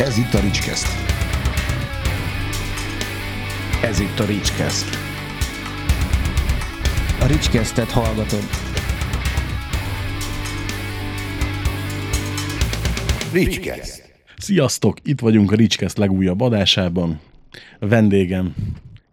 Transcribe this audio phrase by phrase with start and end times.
[0.00, 0.86] Ez itt a Ricskeszt.
[3.82, 4.88] Ez itt a Ricskeszt.
[7.20, 8.42] A Ricskesztet hallgatod.
[13.32, 14.12] Ricskeszt.
[14.36, 14.96] Sziasztok!
[15.02, 17.20] Itt vagyunk a Ricskeszt legújabb adásában.
[17.80, 18.54] A vendégem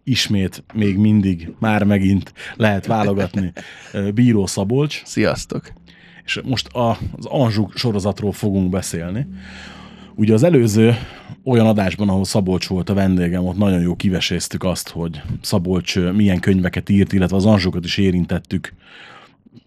[0.04, 3.52] ismét, még mindig, már megint lehet válogatni
[4.14, 5.02] Bíró Szabolcs.
[5.04, 5.72] Sziasztok!
[6.24, 9.26] És most a, az Anzsuk sorozatról fogunk beszélni.
[10.18, 10.96] Ugye az előző
[11.44, 16.40] olyan adásban, ahol Szabolcs volt a vendégem, ott nagyon jó kiveséztük azt, hogy Szabolcs milyen
[16.40, 18.72] könyveket írt, illetve az Anzsukat is érintettük.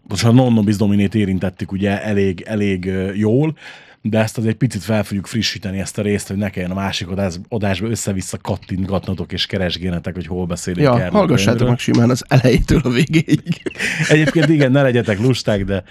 [0.07, 3.57] Most a Non Nobis Dominét érintettük ugye elég, elég jól,
[4.01, 7.07] de ezt azért picit fel fogjuk frissíteni ezt a részt, hogy ne kelljen a másik
[7.07, 11.11] adás, adásba össze-vissza kattintgatnotok és keresgénetek, hogy hol beszélünk Ja, erről.
[11.11, 13.61] hallgassátok meg simán az elejétől a végéig.
[14.09, 15.83] Egyébként igen, ne legyetek lusták, de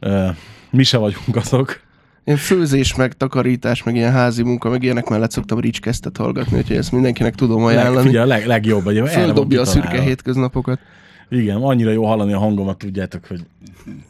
[0.00, 0.28] uh,
[0.70, 1.85] mi se vagyunk azok.
[2.26, 6.76] Én főzés, meg takarítás, meg ilyen házi munka, meg ilyenek mellett szoktam Ricskesztet hallgatni, úgyhogy
[6.76, 8.06] ezt mindenkinek tudom Leg, ajánlani.
[8.06, 9.06] figyelj, a leg, legjobb.
[9.06, 10.78] Földobja a szürke hétköznapokat.
[11.28, 13.40] Igen, annyira jó hallani a hangomat, tudjátok, hogy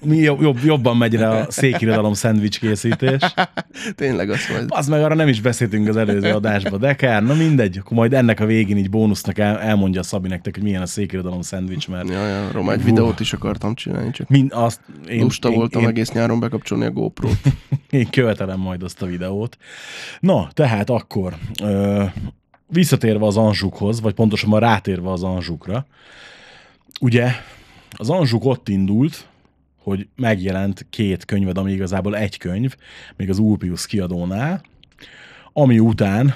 [0.04, 3.34] mi jobb, jobb, jobban megy rá a székirodalom szendvics készítés.
[3.94, 4.66] Tényleg azt majd.
[4.68, 8.12] Az meg arra nem is beszéltünk az előző adásba, de kár, na mindegy, akkor majd
[8.12, 11.88] ennek a végén így bónusznak el, elmondja a Szabi nektek, hogy milyen a székirodalom szendvics,
[11.88, 12.70] mert Ja, ja, Hú.
[12.84, 16.84] videót is akartam csinálni, csak mind azt én, lusta én, voltam én, egész nyáron bekapcsolni
[16.84, 17.40] a GoPro-t.
[17.90, 19.56] Én követelem majd azt a videót.
[20.20, 22.04] Na, tehát akkor ö,
[22.66, 25.86] visszatérve az Anzsukhoz, vagy pontosabban rátérve az Anzsukra,
[27.00, 27.30] ugye
[27.90, 29.26] az Anzsuk ott indult,
[29.86, 32.76] hogy megjelent két könyved, ami igazából egy könyv,
[33.16, 34.62] még az Ulpius kiadónál,
[35.52, 36.34] ami után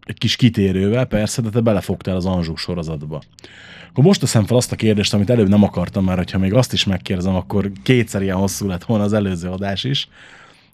[0.00, 3.22] egy kis kitérővel, persze, de te belefogtál az Anzsuk sorozatba.
[3.88, 6.72] Akkor most teszem fel azt a kérdést, amit előbb nem akartam már, hogyha még azt
[6.72, 10.08] is megkérdezem, akkor kétszer ilyen hosszú lett volna az előző adás is.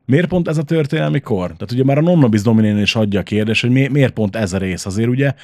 [0.06, 1.46] Miért pont ez a történelmi kor?
[1.46, 4.52] Tehát ugye már a Nonnobis Dominén is adja a kérdés, hogy mi, miért pont ez
[4.52, 4.86] a rész.
[4.86, 5.34] Azért ugye,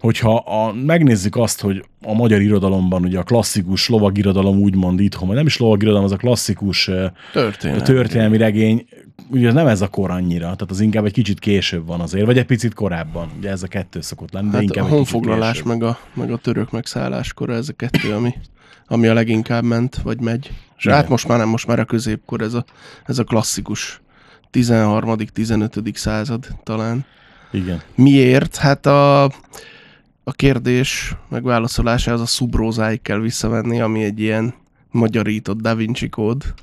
[0.00, 5.36] hogyha a, megnézzük azt, hogy a magyar irodalomban ugye a klasszikus lovagirodalom úgymond itthon, vagy
[5.36, 7.84] nem is lovagirodalom, az a klasszikus ö, Történet.
[7.84, 8.86] történelmi regény,
[9.30, 12.38] ugye nem ez a kor annyira, tehát az inkább egy kicsit később van azért, vagy
[12.38, 13.30] egy picit korábban.
[13.38, 16.36] Ugye ez a kettő szokott lenni, de Hát inkább a honfoglalás, meg a, meg a
[16.36, 18.34] török megszálláskor, ez a kettő, ami,
[18.86, 20.50] ami a leginkább ment, vagy megy.
[20.76, 22.64] És hát most már nem, most már a középkor, ez a,
[23.04, 24.00] ez a klasszikus
[24.50, 27.04] 13 15 század talán.
[27.50, 27.82] Igen.
[27.94, 28.56] Miért?
[28.56, 29.24] Hát a,
[30.24, 34.54] a kérdés megválaszolásához a szubrózáig kell visszavenni, ami egy ilyen
[34.90, 36.54] magyarított Da Vinci kód.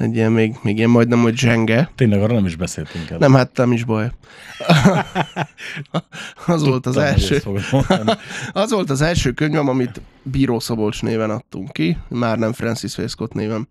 [0.00, 1.90] Egy ilyen még, még ilyen majdnem, hogy zsenge.
[1.94, 3.18] Tényleg arra nem is beszéltünk el.
[3.18, 4.10] Nem, hát nem is baj.
[6.46, 7.42] az volt az első.
[8.52, 13.32] Az volt az első könyvem, amit Bíró Szabolcs néven adtunk ki, már nem Francis Scott
[13.32, 13.68] néven.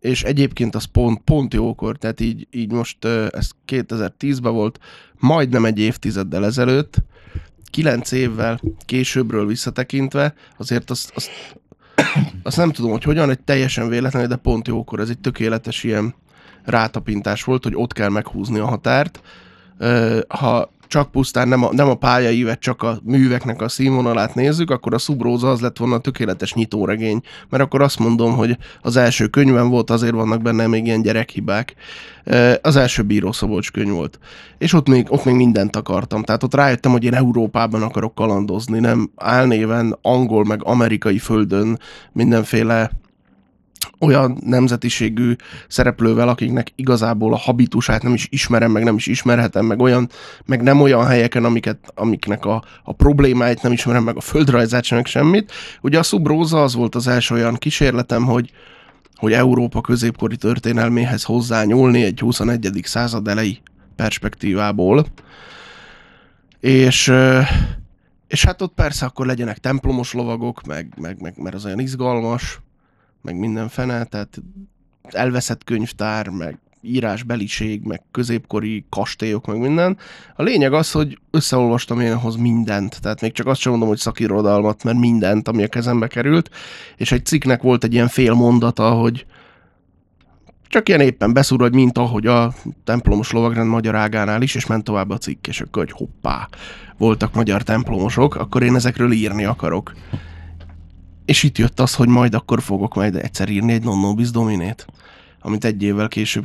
[0.00, 4.78] És egyébként az pont, pont jókor, tehát így, így most ez 2010-ben volt,
[5.18, 6.96] majdnem egy évtizeddel ezelőtt,
[7.70, 11.30] kilenc évvel későbbről visszatekintve, azért azt, azt,
[12.42, 16.14] azt nem tudom, hogy hogyan, egy teljesen véletlenül, de pont jókor, ez egy tökéletes ilyen
[16.64, 19.20] rátapintás volt, hogy ott kell meghúzni a határt.
[20.28, 24.94] Ha csak pusztán nem a, nem a pályaívet, csak a műveknek a színvonalát nézzük, akkor
[24.94, 27.20] a szubróza az lett volna a tökéletes nyitóregény.
[27.48, 31.74] Mert akkor azt mondom, hogy az első könyvem volt, azért vannak benne még ilyen gyerekhibák.
[32.62, 34.18] Az első Bíró Szabolcs könyv volt.
[34.58, 36.22] És ott még, ott még mindent akartam.
[36.22, 41.78] Tehát ott rájöttem, hogy én Európában akarok kalandozni, nem álnéven angol meg amerikai földön
[42.12, 42.90] mindenféle
[44.00, 45.34] olyan nemzetiségű
[45.68, 50.08] szereplővel, akiknek igazából a habitusát nem is ismerem, meg nem is ismerhetem, meg olyan,
[50.44, 54.96] meg nem olyan helyeken, amiket, amiknek a, a problémáit nem ismerem, meg a földrajzát sem,
[54.96, 55.52] meg semmit.
[55.80, 58.52] Ugye a Subróza az volt az első olyan kísérletem, hogy
[59.16, 62.80] hogy Európa középkori történelméhez hozzányúlni egy 21.
[62.82, 63.58] század elejé
[63.96, 65.06] perspektívából.
[66.60, 67.12] És,
[68.26, 72.60] és hát ott persze akkor legyenek templomos lovagok, meg, meg, meg mert az olyan izgalmas,
[73.24, 74.42] meg minden fene, tehát
[75.02, 79.96] elveszett könyvtár, meg írásbeliség, meg középkori kastélyok, meg minden.
[80.36, 83.98] A lényeg az, hogy összeolvastam én ahhoz mindent, tehát még csak azt sem mondom, hogy
[83.98, 86.50] szakirodalmat, mert mindent, ami a kezembe került,
[86.96, 89.26] és egy cikknek volt egy ilyen fél mondata, hogy
[90.68, 92.52] csak ilyen éppen beszúr, hogy mint ahogy a
[92.84, 96.48] templomos lovagrend magyar ágánál is, és ment tovább a cikk, és akkor, hogy hoppá,
[96.98, 99.92] voltak magyar templomosok, akkor én ezekről írni akarok.
[101.24, 104.86] És itt jött az, hogy majd akkor fogok majd egyszer írni egy Non Nobis Dominét,
[105.40, 106.44] amit egy évvel később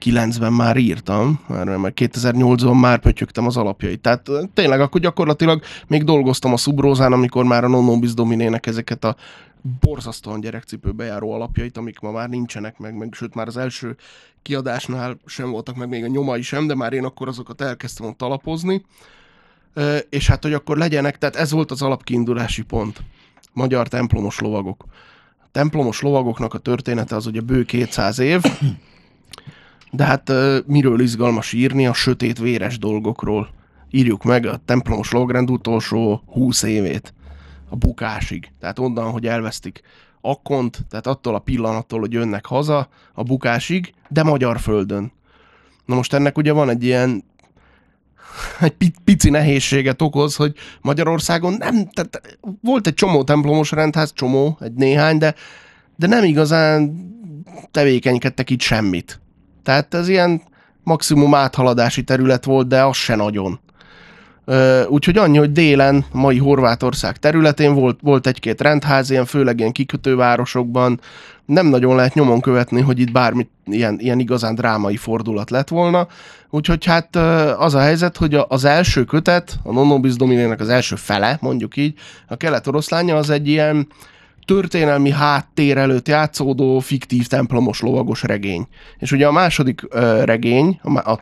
[0.00, 4.00] 2009-ben már írtam, mert 2008-ban már pötyögtem az alapjait.
[4.00, 9.04] Tehát tényleg akkor gyakorlatilag még dolgoztam a szubrózán, amikor már a Non Nobis Dominének ezeket
[9.04, 9.16] a
[9.80, 13.96] borzasztóan gyerekcipőbe járó alapjait, amik ma már nincsenek meg, meg sőt már az első
[14.42, 18.22] kiadásnál sem voltak meg még a nyomai sem, de már én akkor azokat elkezdtem ott
[18.22, 18.84] alapozni,
[20.08, 23.02] és hát, hogy akkor legyenek, tehát ez volt az alapkiindulási pont.
[23.52, 24.84] Magyar templomos lovagok.
[25.38, 28.42] A templomos lovagoknak a története az ugye bő 200 év,
[29.90, 30.32] de hát
[30.66, 31.86] miről izgalmas írni?
[31.86, 33.48] A sötét, véres dolgokról.
[33.90, 37.14] Írjuk meg a templomos lovagrend utolsó 20 évét.
[37.68, 38.48] A bukásig.
[38.60, 39.82] Tehát onnan, hogy elvesztik
[40.20, 45.12] Akkont, tehát attól a pillanattól, hogy jönnek haza, a bukásig, de magyar földön.
[45.84, 47.24] Na most ennek ugye van egy ilyen
[48.60, 54.58] egy pi- pici nehézséget okoz, hogy Magyarországon nem, tehát volt egy csomó templomos rendház, csomó,
[54.60, 55.34] egy néhány, de,
[55.96, 57.06] de nem igazán
[57.70, 59.20] tevékenykedtek itt semmit.
[59.62, 60.42] Tehát ez ilyen
[60.82, 63.60] maximum áthaladási terület volt, de az se nagyon.
[64.88, 71.00] Úgyhogy annyi, hogy délen, mai Horvátország területén volt, volt egy-két rendház, ilyen főleg ilyen kikötővárosokban,
[71.44, 76.06] nem nagyon lehet nyomon követni, hogy itt bármi ilyen, ilyen igazán drámai fordulat lett volna.
[76.50, 77.16] Úgyhogy hát
[77.56, 81.94] az a helyzet, hogy az első kötet, a Nonobis Dominének az első fele, mondjuk így,
[82.28, 83.88] a kelet-oroszlánya az egy ilyen
[84.44, 88.66] történelmi háttér előtt játszódó fiktív templomos lovagos regény.
[88.98, 91.20] És ugye a második regény, a, a,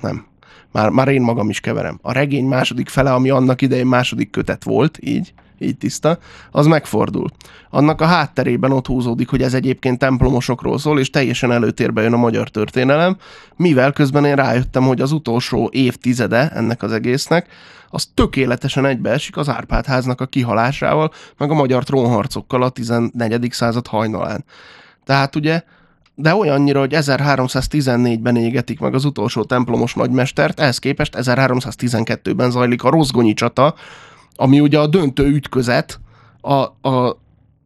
[0.00, 0.26] nem,
[0.72, 1.98] már, már én magam is keverem.
[2.02, 6.18] A regény második fele, ami annak idején második kötet volt, így, így tiszta,
[6.50, 7.30] az megfordul.
[7.70, 12.16] Annak a hátterében ott húzódik, hogy ez egyébként templomosokról szól, és teljesen előtérbe jön a
[12.16, 13.16] magyar történelem,
[13.56, 17.46] mivel közben én rájöttem, hogy az utolsó évtizede ennek az egésznek,
[17.88, 23.48] az tökéletesen egybeesik az Árpád háznak a kihalásával, meg a magyar trónharcokkal a 14.
[23.52, 24.44] század hajnalán.
[25.04, 25.62] Tehát ugye
[26.20, 32.90] de olyannyira, hogy 1314-ben égetik meg az utolsó templomos nagymestert, ehhez képest 1312-ben zajlik a
[32.90, 33.74] Rozgonyi csata,
[34.34, 36.00] ami ugye a döntő ütközet
[36.40, 36.52] a,
[36.88, 37.18] a,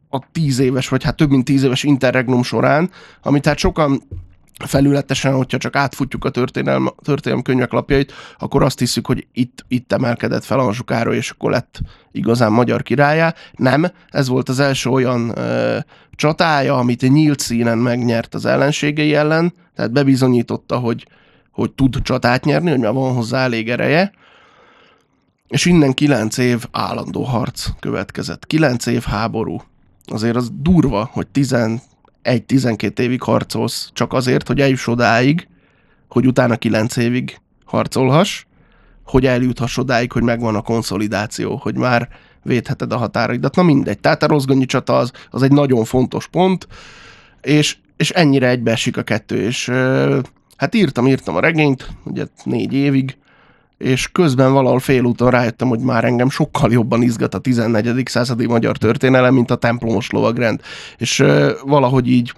[0.08, 2.90] a tíz éves, vagy hát több mint tíz éves interregnum során,
[3.22, 4.02] amit tehát sokan
[4.64, 9.92] felületesen, hogyha csak átfutjuk a történelm, történelmi könyvek lapjait, akkor azt hiszük, hogy itt, itt
[9.92, 11.80] emelkedett fel Anzsuk Károly, és akkor lett
[12.12, 13.34] igazán magyar királyá.
[13.52, 15.78] Nem, ez volt az első olyan ö,
[16.10, 21.06] csatája, amit nyílt színen megnyert az ellenségei ellen, tehát bebizonyította, hogy,
[21.50, 24.12] hogy tud csatát nyerni, hogy már van hozzá elég ereje,
[25.48, 28.46] és innen kilenc év állandó harc következett.
[28.46, 29.62] Kilenc év háború.
[30.06, 31.26] Azért az durva, hogy
[32.24, 35.48] 11-12 évig harcolsz, csak azért, hogy eljuss odáig,
[36.08, 38.44] hogy utána 9 évig harcolhass,
[39.04, 42.08] hogy eljuthass odáig, hogy megvan a konszolidáció, hogy már
[42.42, 43.56] védheted a határaidat.
[43.56, 43.98] Na mindegy.
[43.98, 46.66] Tehát a rozgonyi csata az, az egy nagyon fontos pont,
[47.40, 49.68] és, és ennyire egybeesik a kettő, és
[50.56, 53.16] hát írtam, írtam a regényt, ugye négy évig,
[53.78, 58.02] és közben valahol félúton rájöttem, hogy már engem sokkal jobban izgat a 14.
[58.06, 60.60] századi magyar történelem, mint a templomos lovagrend.
[60.96, 62.32] És ö, valahogy így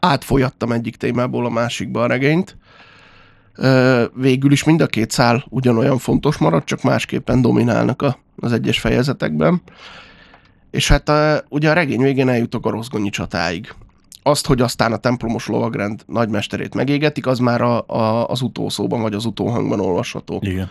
[0.00, 2.56] átfolyattam egyik témából a másikba a regényt.
[3.54, 8.52] Ö, végül is mind a két szál ugyanolyan fontos marad, csak másképpen dominálnak a, az
[8.52, 9.62] egyes fejezetekben.
[10.70, 13.74] És hát a, ugye a regény végén eljutok a rozgonyi csatáig.
[14.30, 19.14] Azt, hogy aztán a templomos lovagrend nagymesterét megégetik, az már a, a, az utószóban vagy
[19.14, 20.38] az utóhangban olvasható.
[20.42, 20.70] Igen.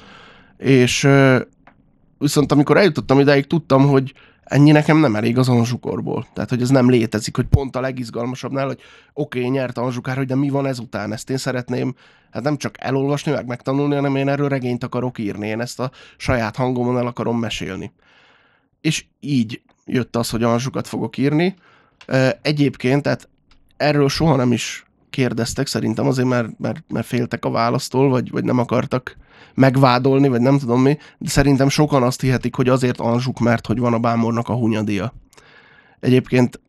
[0.58, 1.08] És
[2.18, 4.14] viszont amikor eljutottam idáig, tudtam, hogy
[4.44, 6.28] ennyi nekem nem elég az Anzsukorból.
[6.34, 8.80] Tehát, hogy ez nem létezik, hogy pont a legizgalmasabbnál, hogy
[9.14, 11.14] oké, okay, nyert Anzsukár, hogy de mi van ezután?
[11.14, 11.96] Ezt én szeretném,
[12.32, 15.92] hát nem csak elolvasni, meg megtanulni, hanem én erről regényt akarok írni, én ezt a
[16.18, 17.92] saját hangomon el akarom mesélni.
[18.82, 21.56] És így jött az, hogy Anzsukat fogok írni.
[22.42, 23.30] Egyébként, tehát
[23.80, 28.44] erről soha nem is kérdeztek, szerintem azért, mert, mert, mert féltek a választól, vagy, vagy
[28.44, 29.18] nem akartak
[29.54, 33.80] megvádolni, vagy nem tudom mi, de szerintem sokan azt hihetik, hogy azért Anzsuk, mert hogy
[33.80, 35.14] van a Bámornak a hunyadia.
[36.00, 36.60] Egyébként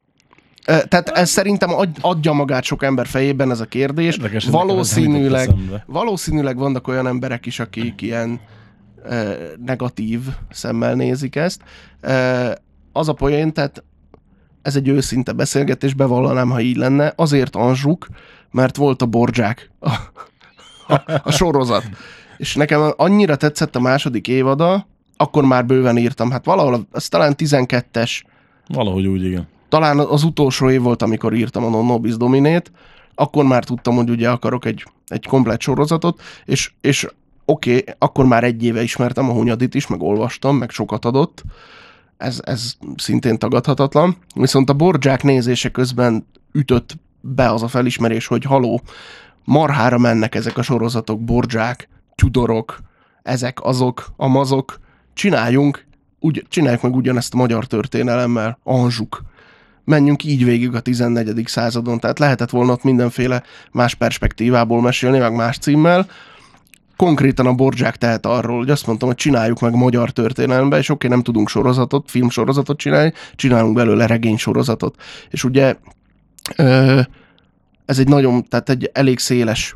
[0.64, 4.16] tehát ez szerintem ad- adja magát sok ember fejében ez a kérdés.
[4.16, 5.50] Érdekes, valószínűleg,
[5.86, 8.40] valószínűleg vannak olyan emberek is, akik ilyen
[9.04, 9.32] ö,
[9.64, 11.62] negatív szemmel nézik ezt.
[12.92, 13.84] Az a poén, tehát
[14.62, 17.12] ez egy őszinte beszélgetés, bevallanám, ha így lenne.
[17.16, 18.06] Azért Anzsuk,
[18.50, 19.90] mert volt a Borzsák, a,
[20.88, 21.84] a, a sorozat.
[22.36, 24.86] És nekem annyira tetszett a második évada,
[25.16, 26.30] akkor már bőven írtam.
[26.30, 28.22] Hát valahol, ez talán 12-es,
[28.66, 29.48] Valahogy úgy, igen.
[29.68, 32.72] talán az utolsó év volt, amikor írtam a Non Nobis Dominét,
[33.14, 37.08] akkor már tudtam, hogy ugye akarok egy, egy komplet sorozatot, és, és
[37.44, 41.42] oké, okay, akkor már egy éve ismertem a Hunyadit is, meg olvastam, meg sokat adott,
[42.20, 44.16] ez, ez szintén tagadhatatlan.
[44.34, 48.80] Viszont a Borzsák nézése közben ütött be az a felismerés, hogy haló,
[49.44, 52.78] marhára mennek ezek a sorozatok, Borzsák, Tudorok,
[53.22, 54.80] ezek, azok, amazok,
[55.12, 55.84] csináljunk,
[56.18, 59.22] úgy, csináljuk meg ugyanezt a magyar történelemmel, Anzsuk.
[59.84, 61.46] menjünk így végig a 14.
[61.46, 61.98] századon.
[62.00, 66.06] Tehát lehetett volna ott mindenféle más perspektívából mesélni, meg más címmel.
[67.00, 71.08] Konkrétan a Borzsák tehet arról, hogy azt mondtam, hogy csináljuk meg magyar történelembe, és oké,
[71.08, 75.02] nem tudunk sorozatot, filmsorozatot csinálni, csinálunk belőle regénysorozatot.
[75.30, 75.76] És ugye
[77.84, 79.74] ez egy nagyon, tehát egy elég széles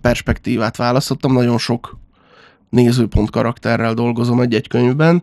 [0.00, 1.98] perspektívát választottam, nagyon sok
[2.70, 5.22] nézőpont karakterrel dolgozom egy-egy könyvben,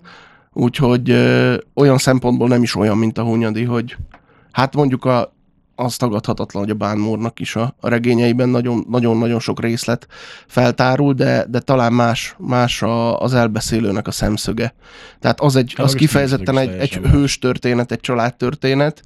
[0.54, 1.12] úgyhogy
[1.74, 3.98] olyan szempontból nem is olyan, mint a Hunyadi, hogy
[4.52, 5.34] hát mondjuk a,
[5.79, 10.07] az tagadhatatlan, hogy a Bánmórnak is a, a regényeiben nagyon- nagyon-nagyon sok részlet
[10.48, 14.74] feltárul, de, de talán más, más a, az elbeszélőnek a szemszöge.
[15.19, 19.03] Tehát az, egy, az kifejezetten egy, egy hős történet, egy családtörténet,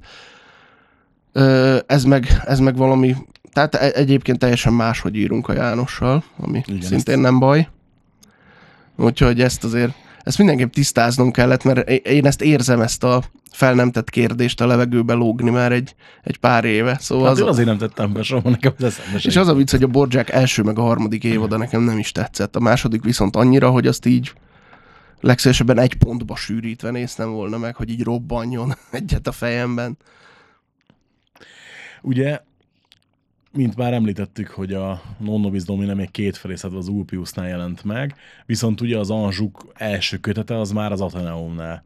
[1.86, 3.16] ez meg, ez meg valami,
[3.52, 7.68] tehát e- egyébként teljesen más, hogy írunk a Jánossal, ami Igen, szintén nem baj.
[8.96, 13.90] Úgyhogy ezt azért, ezt mindenképp tisztáznom kellett, mert én ezt érzem, ezt a fel nem
[13.90, 16.96] tett kérdést a levegőbe lógni már egy, egy pár éve.
[17.00, 19.54] Szóval Hát az, én azért nem tettem be soha, nekem az eszembe és az a
[19.54, 22.56] vicc, hogy a Borzsák első meg a harmadik évada nekem nem is tetszett.
[22.56, 24.32] A második viszont annyira, hogy azt így
[25.20, 29.96] legszívesebben egy pontba sűrítve néztem volna meg, hogy így robbanjon egyet a fejemben.
[32.02, 32.40] Ugye,
[33.54, 38.14] mint már említettük, hogy a Non Nobis Domine még két felészedve az Ulpiusnál jelent meg,
[38.46, 41.84] viszont ugye az Anzsuk első kötete az már az Ateneumnál.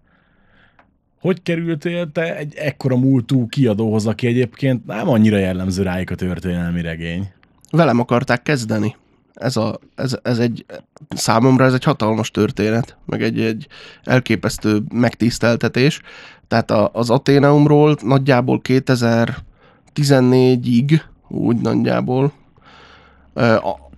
[1.20, 6.80] Hogy kerültél te egy ekkora múltú kiadóhoz, aki egyébként nem annyira jellemző rájuk a történelmi
[6.80, 7.32] regény?
[7.70, 8.96] velem akarták kezdeni.
[9.34, 10.64] Ez, a, ez, ez egy,
[11.08, 13.66] számomra ez egy hatalmas történet, meg egy, egy
[14.02, 16.00] elképesztő megtiszteltetés.
[16.48, 22.32] Tehát a, az Aténeumról nagyjából 2014-ig, úgy nagyjából,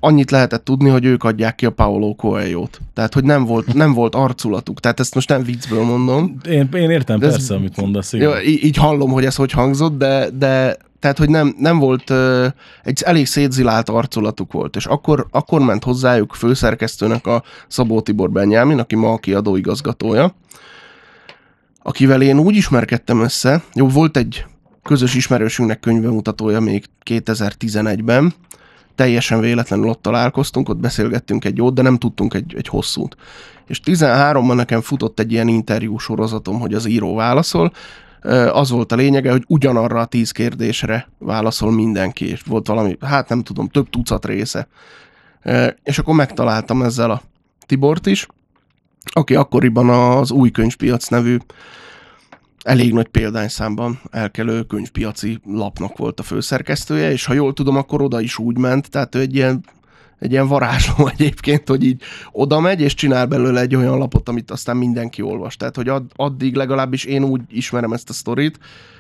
[0.01, 2.81] annyit lehetett tudni, hogy ők adják ki a Paolo Coelho-t.
[2.95, 4.81] Tehát, hogy nem volt, nem volt arculatuk.
[4.81, 6.37] Tehát ezt most nem viccből mondom.
[6.49, 8.13] Én, én értem De ez- persze, amit mondasz.
[8.13, 8.29] igen.
[8.29, 12.13] Jó, így hallom, hogy ez hogy hangzott, de, de tehát, hogy nem, nem volt,
[12.83, 18.79] egy elég szétzilált arculatuk volt, és akkor, akkor ment hozzájuk főszerkesztőnek a Szabó Tibor Benyámin,
[18.79, 20.35] aki ma a kiadó igazgatója,
[21.83, 24.45] akivel én úgy ismerkedtem össze, jó, volt egy
[24.83, 28.35] közös ismerősünknek könyvemutatója még 2011-ben,
[28.95, 33.17] teljesen véletlenül ott találkoztunk, ott beszélgettünk egy jót, de nem tudtunk egy, egy hosszút.
[33.67, 37.73] És 13-ban nekem futott egy ilyen interjú sorozatom, hogy az író válaszol,
[38.53, 43.29] az volt a lényege, hogy ugyanarra a tíz kérdésre válaszol mindenki, és volt valami, hát
[43.29, 44.69] nem tudom, több tucat része.
[45.83, 47.23] És akkor megtaláltam ezzel a
[47.67, 48.27] Tibort is,
[49.05, 51.37] aki akkoriban az új könyvpiac nevű
[52.64, 58.21] elég nagy példányszámban elkelő könyvpiaci lapnak volt a főszerkesztője, és ha jól tudom, akkor oda
[58.21, 59.64] is úgy ment, tehát ő egy ilyen,
[60.19, 62.02] egy ilyen varázsló egyébként, hogy így
[62.33, 65.57] oda megy, és csinál belőle egy olyan lapot, amit aztán mindenki olvas.
[65.57, 68.59] Tehát, hogy add, addig legalábbis én úgy ismerem ezt a sztorit,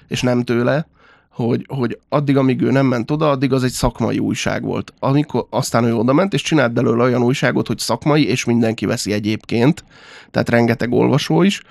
[0.08, 0.86] és nem tőle,
[1.30, 4.92] hogy, hogy addig, amíg ő nem ment oda, addig az egy szakmai újság volt.
[4.98, 9.12] Amikor aztán ő oda ment, és csinált belőle olyan újságot, hogy szakmai, és mindenki veszi
[9.12, 9.84] egyébként,
[10.30, 11.62] tehát rengeteg olvasó is,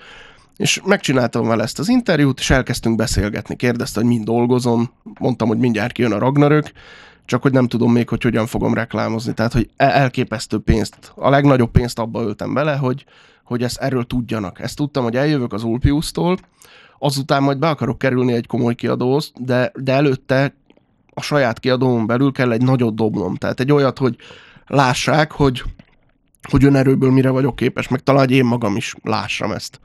[0.60, 3.56] és megcsináltam vele ezt az interjút, és elkezdtünk beszélgetni.
[3.56, 6.72] Kérdezte, hogy mind dolgozom, mondtam, hogy mindjárt kijön a Ragnarök,
[7.26, 9.34] csak hogy nem tudom még, hogy hogyan fogom reklámozni.
[9.34, 13.06] Tehát, hogy el- elképesztő pénzt, a legnagyobb pénzt abba öltem bele, hogy,
[13.44, 14.60] hogy ezt erről tudjanak.
[14.60, 16.38] Ezt tudtam, hogy eljövök az Ulpiusztól,
[16.98, 20.56] azután majd be akarok kerülni egy komoly kiadóhoz, de, de előtte
[21.14, 23.36] a saját kiadómon belül kell egy nagyot dobnom.
[23.36, 24.16] Tehát egy olyat, hogy
[24.68, 25.64] lássák, hogy,
[26.50, 29.80] hogy önerőből mire vagyok képes, meg talán, hogy én magam is lássam ezt.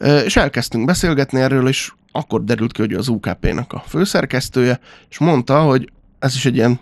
[0.00, 5.62] És elkezdtünk beszélgetni erről, és akkor derült ki, hogy az UKP-nak a főszerkesztője, és mondta,
[5.62, 6.80] hogy ez is egy ilyen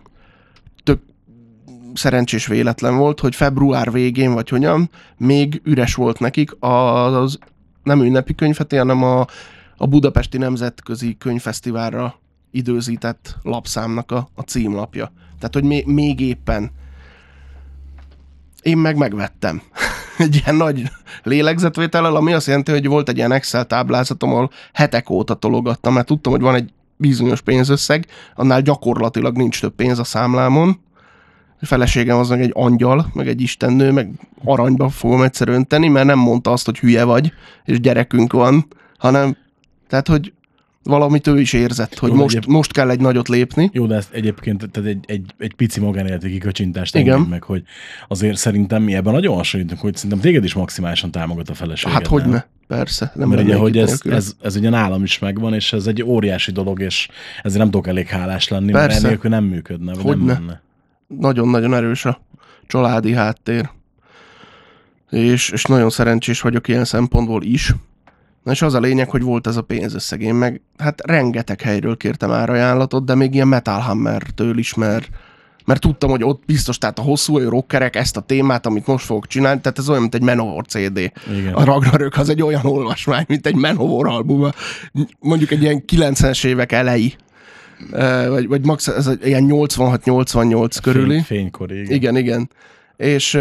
[0.84, 1.00] tök
[1.94, 7.38] szerencsés véletlen volt, hogy február végén, vagy hogyan, még üres volt nekik az
[7.82, 9.26] nem ünnepi könyvheti, hanem a,
[9.76, 12.20] a Budapesti Nemzetközi Könyvfesztiválra
[12.50, 15.12] időzített lapszámnak a, a címlapja.
[15.38, 16.70] Tehát, hogy még, még éppen
[18.62, 19.62] én meg megvettem.
[20.18, 20.82] egy ilyen nagy
[21.22, 26.06] lélegzetvétellel, ami azt jelenti, hogy volt egy ilyen Excel táblázatom, ahol hetek óta tologattam, mert
[26.06, 30.80] tudtam, hogy van egy bizonyos pénzösszeg, annál gyakorlatilag nincs több pénz a számlámon.
[31.60, 34.10] A feleségem az meg egy angyal, meg egy istennő, meg
[34.44, 37.32] aranyba fogom egyszer önteni, mert nem mondta azt, hogy hülye vagy,
[37.64, 38.66] és gyerekünk van,
[38.98, 39.36] hanem
[39.88, 40.32] tehát, hogy
[40.82, 43.70] valamit ő is érzett, hogy Jó, most, egyéb- most kell egy nagyot lépni.
[43.72, 47.20] Jó, de ezt egyébként tehát egy, egy, egy pici magánéleti kikacsintást Igen.
[47.20, 47.62] meg, hogy
[48.08, 51.90] azért szerintem mi ebben nagyon hasonlítunk, hogy szerintem téged is maximálisan támogat a feleség.
[51.92, 52.42] Hát hogy ne?
[52.66, 53.12] Persze.
[53.14, 54.14] Nem Mert ugye, hogy ez, nélküle.
[54.14, 57.08] ez, ez ugye nálam is megvan, és ez egy óriási dolog, és
[57.42, 59.04] ezért nem tudok elég hálás lenni, mert Persze.
[59.06, 60.32] ennélkül nem működne, vagy nem Hogyne.
[60.38, 60.62] menne.
[61.06, 62.20] nagyon-nagyon erős a
[62.66, 63.68] családi háttér.
[65.10, 67.74] És, és nagyon szerencsés vagyok ilyen szempontból is,
[68.48, 70.20] Na és az a lényeg, hogy volt ez a pénzösszeg.
[70.20, 75.08] Én meg hát rengeteg helyről kértem árajánlatot, de még ilyen Metal Hammer-től is, mert,
[75.64, 79.26] mert tudtam, hogy ott biztos, tehát a hosszú rockerek ezt a témát, amit most fogok
[79.26, 80.98] csinálni, tehát ez olyan, mint egy Manowar CD.
[80.98, 81.52] Igen.
[81.52, 84.50] A Ragnarök az egy olyan olvasmány, mint egy Manowar album,
[85.20, 87.14] mondjuk egy ilyen 90-es évek elejé,
[88.28, 91.08] vagy, vagy max, ez egy ilyen 86-88 körüli.
[91.08, 91.92] Fény, fénykor, igen.
[91.92, 92.50] Igen, igen.
[92.96, 93.38] És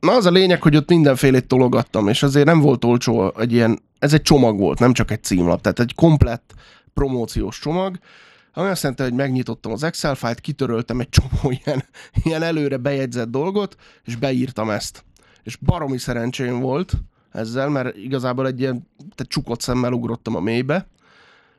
[0.00, 3.78] na az a lényeg, hogy ott mindenfélét tologattam, és azért nem volt olcsó egy ilyen,
[3.98, 6.54] ez egy csomag volt, nem csak egy címlap, tehát egy komplett
[6.94, 7.98] promóciós csomag,
[8.52, 11.84] ami azt jelenti, hogy megnyitottam az Excel fájlt, kitöröltem egy csomó ilyen,
[12.24, 15.04] ilyen előre bejegyzett dolgot, és beírtam ezt.
[15.42, 16.92] És baromi szerencsém volt
[17.32, 20.86] ezzel, mert igazából egy ilyen tehát csukott szemmel ugrottam a mélybe,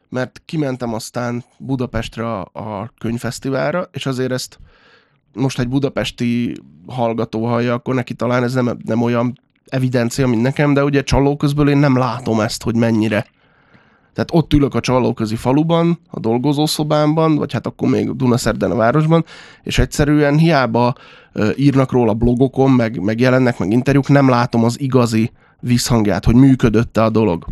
[0.09, 4.59] mert kimentem aztán Budapestre a, a könyvfesztiválra, és azért ezt
[5.33, 6.55] most egy budapesti
[6.87, 11.69] hallgató hallja, akkor neki talán ez nem, nem olyan evidencia, mint nekem, de ugye csalóközből
[11.69, 13.25] én nem látom ezt, hogy mennyire.
[14.13, 19.25] Tehát ott ülök a csalóközi faluban, a dolgozószobámban, vagy hát akkor még Dunaszerden a városban,
[19.63, 20.93] és egyszerűen hiába
[21.55, 27.03] írnak róla blogokon, meg, meg jelennek meg interjúk, nem látom az igazi visszhangját, hogy működött-e
[27.03, 27.45] a dolog.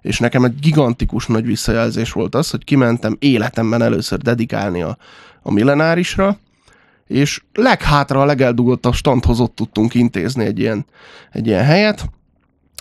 [0.00, 4.96] És nekem egy gigantikus nagy visszajelzés volt az, hogy kimentem életemben először dedikálni a,
[5.42, 6.38] a millenárisra,
[7.08, 10.86] és leghátra a legeldugottabb standhoz ott tudtunk intézni egy ilyen,
[11.32, 12.10] egy ilyen helyet,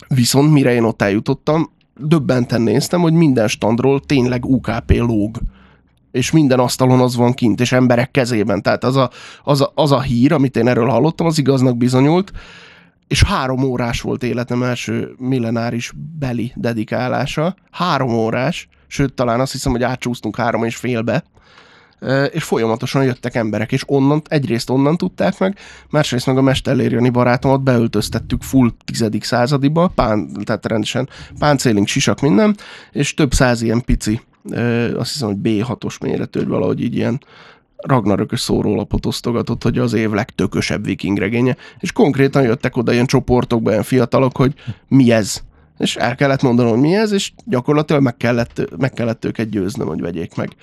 [0.07, 1.69] viszont mire én ott eljutottam,
[1.99, 5.37] döbbenten néztem, hogy minden standról tényleg UKP lóg
[6.11, 8.61] és minden asztalon az van kint, és emberek kezében.
[8.61, 9.09] Tehát az a,
[9.43, 12.31] az, a, az a hír, amit én erről hallottam, az igaznak bizonyult,
[13.07, 17.55] és három órás volt életem első millenáris beli dedikálása.
[17.71, 21.23] Három órás, sőt, talán azt hiszem, hogy átcsúsztunk három és félbe,
[22.31, 25.57] és folyamatosan jöttek emberek, és onnan, egyrészt onnan tudták meg,
[25.89, 32.21] másrészt meg a Mesterlér Jani barátomat beöltöztettük full tizedik századiba, pán, tehát rendesen páncélink, sisak,
[32.21, 32.55] minden,
[32.91, 34.21] és több száz ilyen pici,
[34.95, 37.19] azt hiszem, hogy B6-os méretű, valahogy így ilyen
[37.77, 43.71] Ragnarökös szórólapot osztogatott, hogy az év legtökösebb viking regénye, és konkrétan jöttek oda ilyen csoportokba,
[43.71, 44.53] ilyen fiatalok, hogy
[44.87, 45.41] mi ez.
[45.77, 49.87] És el kellett mondanom, hogy mi ez, és gyakorlatilag meg kellett, meg kellett őket győznöm,
[49.87, 50.55] hogy vegyék meg.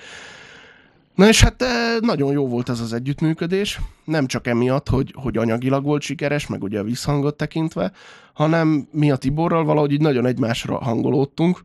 [1.15, 5.37] Na és hát eh, nagyon jó volt ez az együttműködés, nem csak emiatt, hogy, hogy
[5.37, 7.91] anyagilag volt sikeres, meg ugye a visszhangot tekintve,
[8.33, 11.63] hanem mi a Tiborral valahogy így nagyon egymásra hangolódtunk,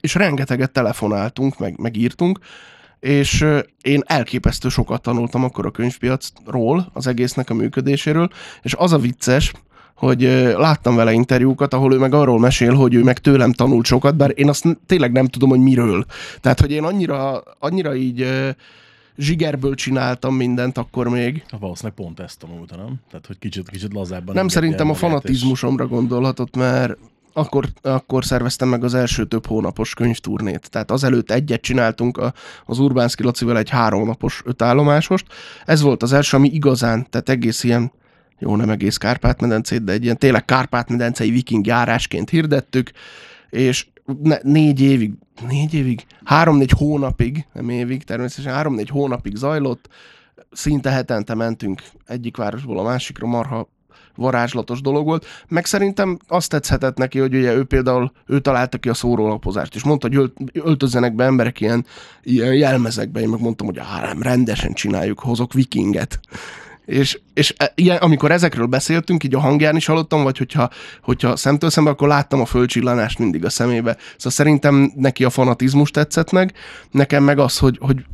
[0.00, 2.38] és rengeteget telefonáltunk, meg, meg írtunk,
[3.00, 8.28] és ö, én elképesztő sokat tanultam akkor a könyvpiacról, az egésznek a működéséről,
[8.62, 9.52] és az a vicces,
[9.94, 10.22] hogy
[10.56, 14.32] láttam vele interjúkat, ahol ő meg arról mesél, hogy ő meg tőlem tanult sokat, bár
[14.34, 16.04] én azt tényleg nem tudom, hogy miről.
[16.40, 18.26] Tehát, hogy én annyira, annyira így
[19.16, 21.44] zsigerből csináltam mindent akkor még.
[21.50, 22.94] Hát Valószínűleg pont ezt tanulta, nem?
[23.10, 24.34] Tehát, hogy kicsit, kicsit lazábban.
[24.34, 26.98] Nem szerintem a fanatizmusomra gondolhatott, mert
[27.32, 30.70] akkor, akkor szerveztem meg az első több hónapos könyvturnét.
[30.70, 32.32] Tehát azelőtt egyet csináltunk a,
[32.64, 35.26] az Urbánszki Lacival egy háromnapos ötállomásost.
[35.64, 37.92] Ez volt az első, ami igazán, tehát egész ilyen,
[38.42, 42.90] jó, nem egész Kárpát-medencét, de egy ilyen tényleg Kárpát-medencei viking járásként hirdettük,
[43.50, 43.86] és
[44.22, 45.12] ne, négy évig,
[45.48, 49.88] négy évig, három-négy hónapig, nem évig, természetesen három-négy hónapig zajlott,
[50.52, 53.68] szinte hetente mentünk egyik városból a másikra, marha
[54.14, 58.88] varázslatos dolog volt, meg szerintem azt tetszhetett neki, hogy ugye ő például, ő találta ki
[58.88, 61.86] a szórólapozást, és mondta, hogy ölt, öltözzenek be emberek ilyen,
[62.22, 66.20] ilyen jelmezekbe, én meg mondtam, hogy á, nem, rendesen csináljuk, hozok vikinget.
[66.84, 70.70] És, és e- ilyen, amikor ezekről beszéltünk, így a hangján is hallottam, vagy hogyha,
[71.02, 73.96] hogyha szemtől szembe, akkor láttam a földcsillanást mindig a szemébe.
[74.16, 76.52] Szóval szerintem neki a fanatizmus tetszett meg,
[76.90, 78.04] nekem meg az, hogy, hogy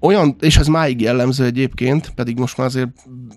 [0.00, 2.88] olyan, és ez máig jellemző egyébként, pedig most már azért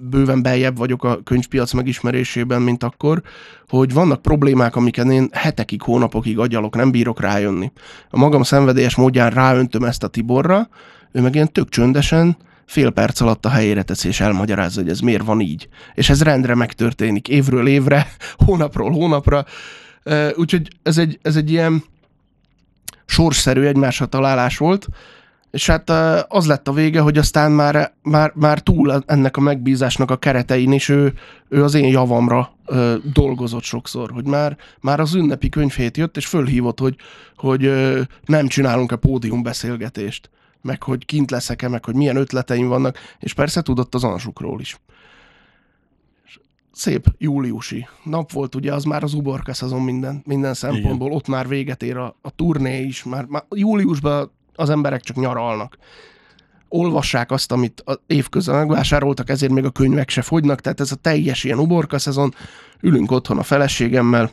[0.01, 3.21] bőven beljebb vagyok a könyvpiac megismerésében, mint akkor,
[3.67, 7.71] hogy vannak problémák, amiken én hetekig, hónapokig agyalok, nem bírok rájönni.
[8.10, 10.69] A magam szenvedélyes módján ráöntöm ezt a Tiborra,
[11.12, 12.38] ő meg ilyen tök csöndesen,
[12.71, 15.67] fél perc alatt a helyére teszi, és elmagyarázza, hogy ez miért van így.
[15.93, 18.07] És ez rendre megtörténik, évről évre,
[18.45, 19.45] hónapról hónapra.
[20.36, 21.84] Úgyhogy ez egy, ez egy ilyen
[23.05, 24.88] sorsszerű egymásra találás volt,
[25.51, 25.89] és hát
[26.27, 30.71] az lett a vége, hogy aztán már, már, már túl ennek a megbízásnak a keretein
[30.71, 31.13] is ő,
[31.49, 36.25] ő az én javamra ö, dolgozott sokszor, hogy már, már az ünnepi könyvhét jött, és
[36.25, 36.95] fölhívott, hogy,
[37.36, 40.29] hogy ö, nem csinálunk-e pódiumbeszélgetést,
[40.62, 44.80] meg hogy kint leszek-e, meg hogy milyen ötleteim vannak, és persze tudott az Anzsukról is.
[46.71, 51.17] Szép júliusi nap volt, ugye az már az uborka szezon minden, minden szempontból, Igen.
[51.17, 55.78] ott már véget ér a, a turné is, már, már júliusban az emberek csak nyaralnak.
[56.67, 60.95] Olvassák azt, amit a évközben megvásároltak, ezért még a könyvek se fogynak, tehát ez a
[60.95, 62.34] teljes ilyen uborka szezon,
[62.82, 64.32] ülünk otthon a feleségemmel,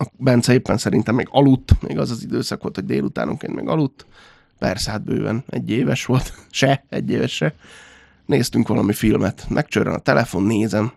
[0.00, 4.06] a Bence éppen szerintem még aludt, még az az időszak volt, hogy délutánonként még aludt.
[4.60, 7.54] Persze, hát bőven egy éves volt, se, egy éves se.
[8.26, 10.92] Néztünk valami filmet, megcsörren a telefon, nézem,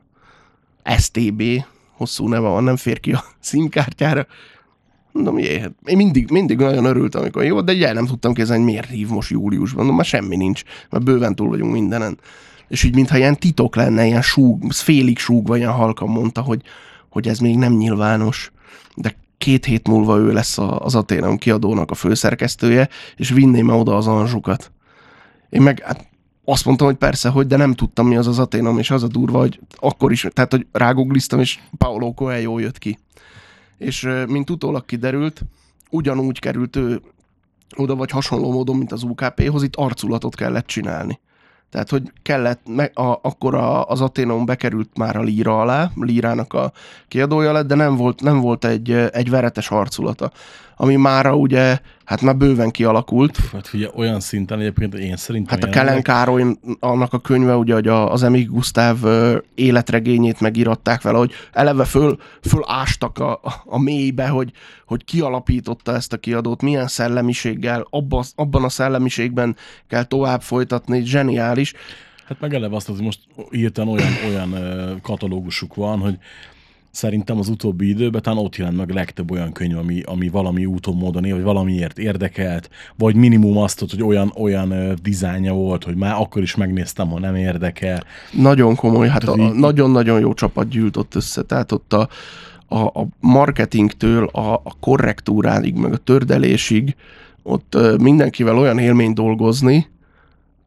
[0.98, 1.44] STB,
[1.92, 4.28] hosszú neve van, nem fér ki a színkártyára.
[5.12, 8.34] Mondom, jé, hát én mindig, mindig nagyon örültem, amikor jó, de ugye el nem tudtam
[8.34, 9.78] kezelni, hogy miért hív most júliusban.
[9.78, 12.20] Mondom, már semmi nincs, mert bőven túl vagyunk mindenen.
[12.68, 16.62] És így, mintha ilyen titok lenne, ilyen súg, félig vagy ilyen halkan mondta, hogy,
[17.10, 18.52] hogy ez még nem nyilvános,
[18.96, 23.98] de két hét múlva ő lesz a- az Aténeum kiadónak a főszerkesztője, és vinném oda
[23.98, 24.72] az anzsukat.
[25.50, 26.08] Én meg hát
[26.46, 29.08] azt mondtam, hogy persze, hogy, de nem tudtam, mi az az Aténum, és az a
[29.08, 32.98] durva, hogy akkor is, tehát, hogy rágoogliztam, és Paolo Coelho jött ki.
[33.78, 35.42] És mint utólag kiderült,
[35.90, 37.02] ugyanúgy került ő
[37.76, 41.20] oda, vagy hasonló módon, mint az UKP-hoz, itt arculatot kellett csinálni.
[41.74, 46.54] Tehát, hogy kellett, me, a, akkor a, az Aténum bekerült már a Líra alá, Lírának
[46.54, 46.72] a
[47.08, 50.32] kiadója lett, de nem volt, nem volt egy, egy veretes arculata,
[50.76, 55.70] ami mára ugye, hát már bőven kialakult, Hát figyelj, olyan szinten egyébként, én szerintem Hát
[55.70, 56.46] a Kellen Károly
[56.80, 58.98] annak a könyve, ugye, hogy az Emig Gusztáv
[59.56, 64.52] életregényét megíratták vele, hogy eleve föl, fölástak a, a mélybe, hogy,
[64.86, 69.56] hogy kialapította ezt a kiadót, milyen szellemiséggel, abba, abban a szellemiségben
[69.88, 71.74] kell tovább folytatni, zseniális.
[72.28, 73.20] Hát meg eleve azt, hogy most
[73.52, 74.54] írtan olyan, olyan
[75.02, 76.18] katalógusuk van, hogy
[76.94, 80.96] szerintem az utóbbi időben talán ott jelent meg legtöbb olyan könyv, ami, ami valami úton,
[80.96, 85.96] módon, él, vagy valamiért érdekelt, vagy minimum azt, hogy olyan, olyan ö, dizájnja volt, hogy
[85.96, 88.04] már akkor is megnéztem, ha nem érdekel.
[88.32, 92.10] Nagyon komoly, hát így- nagyon-nagyon jó csapat gyűlt ott össze, tehát ott a,
[92.68, 96.96] a, a marketingtől a, a korrektúráig, meg a tördelésig,
[97.44, 99.88] ott mindenkivel olyan élmény dolgozni,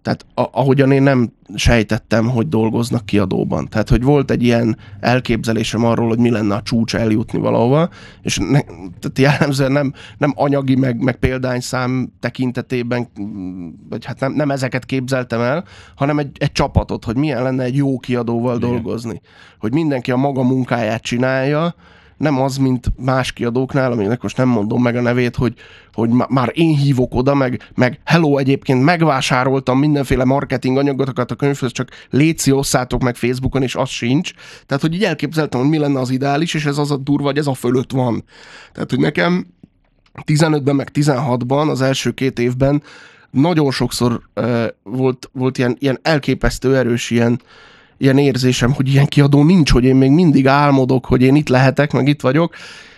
[0.07, 3.69] tehát a, ahogyan én nem sejtettem, hogy dolgoznak kiadóban.
[3.69, 7.89] Tehát, hogy volt egy ilyen elképzelésem arról, hogy mi lenne a csúcs eljutni valahova,
[8.23, 8.61] és ne,
[9.01, 13.09] tehát jellemzően nem, nem anyagi, meg, meg példányszám tekintetében,
[13.89, 15.65] vagy hát nem, nem ezeket képzeltem el,
[15.95, 18.71] hanem egy, egy csapatot, hogy milyen lenne egy jó kiadóval Igen.
[18.71, 19.21] dolgozni.
[19.59, 21.75] Hogy mindenki a maga munkáját csinálja,
[22.17, 25.55] nem az, mint más kiadóknál, aminek most nem mondom meg a nevét, hogy,
[25.93, 31.35] hogy má- már én hívok oda, meg, meg hello, egyébként megvásároltam mindenféle marketing anyagokat a
[31.35, 34.31] könyvhöz, csak léci osszátok meg Facebookon, és az sincs.
[34.67, 37.39] Tehát, hogy így elképzeltem, hogy mi lenne az ideális, és ez az a durva, hogy
[37.39, 38.25] ez a fölött van.
[38.73, 39.47] Tehát, hogy nekem
[40.25, 42.83] 15-ben, meg 16-ban, az első két évben
[43.31, 47.41] nagyon sokszor uh, volt, volt ilyen, ilyen elképesztő erős ilyen,
[47.99, 51.93] ilyen érzésem, hogy ilyen kiadó nincs, hogy én még mindig álmodok, hogy én itt lehetek,
[51.93, 52.55] meg itt vagyok,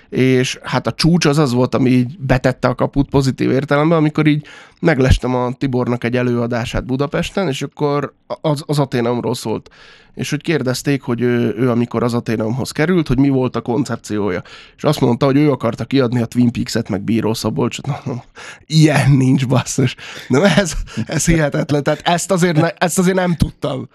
[0.09, 4.27] és hát a csúcs az az volt, ami így betette a kaput pozitív értelemben, amikor
[4.27, 4.47] így
[4.81, 9.71] meglestem a Tibornak egy előadását Budapesten, és akkor az, az Aténeumról szólt.
[10.15, 14.43] És hogy kérdezték, hogy ő, ő amikor az Aténeumhoz került, hogy mi volt a koncepciója.
[14.77, 17.87] És azt mondta, hogy ő akarta kiadni a Twin Peaks-et, meg Bíró Szabolcsot.
[17.87, 18.23] Na, na,
[18.67, 19.95] ilyen nincs, basszus.
[20.29, 20.73] Nem, ez,
[21.07, 21.83] ez hihetetlen.
[21.83, 23.89] Tehát ezt azért, ne, ezt azért nem tudtam.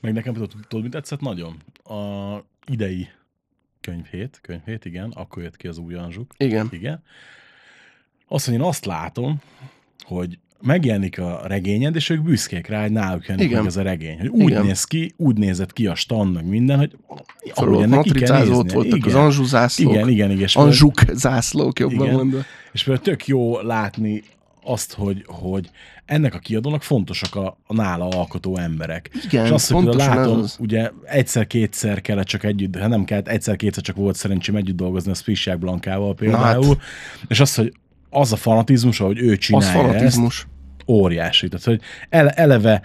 [0.00, 1.56] Meg nekem tudod, mit tetszett nagyon?
[1.84, 3.08] A idei
[3.80, 6.34] könyvhét, könyvhét, igen, akkor jött ki az új Anzsuk.
[6.36, 6.68] Igen.
[6.70, 7.02] Igen.
[8.28, 9.40] Azt, hogy én azt látom,
[10.00, 13.48] hogy megjelenik a regényed, és ők büszkék rá, hogy náluk Igen.
[13.50, 14.18] meg ez a regény.
[14.18, 14.64] Hogy úgy Igen.
[14.64, 16.96] néz ki, úgy nézett ki a stand, meg minden, hogy
[17.54, 18.54] ahogy ennek ki kell néznie.
[18.74, 19.08] voltak igen.
[19.08, 19.92] az Anzsú zászlók.
[19.92, 20.42] Igen, igen, igen.
[20.42, 22.14] És például- Anzsuk zászlók, jobban Igen.
[22.14, 22.38] mondva.
[22.72, 24.22] És például tök jó látni
[24.68, 25.70] azt, hogy, hogy
[26.04, 29.10] ennek a kiadónak fontosak a, a nála alkotó emberek.
[29.24, 30.56] Igen, és azt, hogy látom, az.
[30.60, 35.14] ugye egyszer-kétszer kellett csak együtt, hát nem kellett, egyszer-kétszer csak volt szerencsém együtt dolgozni a
[35.14, 37.28] Spissák Blankával például, hát.
[37.28, 37.72] és az, hogy
[38.10, 40.46] az a fanatizmus, ahogy ő Az csinálja ezt, fanatizmus.
[40.88, 41.48] Óriási.
[41.48, 42.82] Tehát, hogy ele, eleve,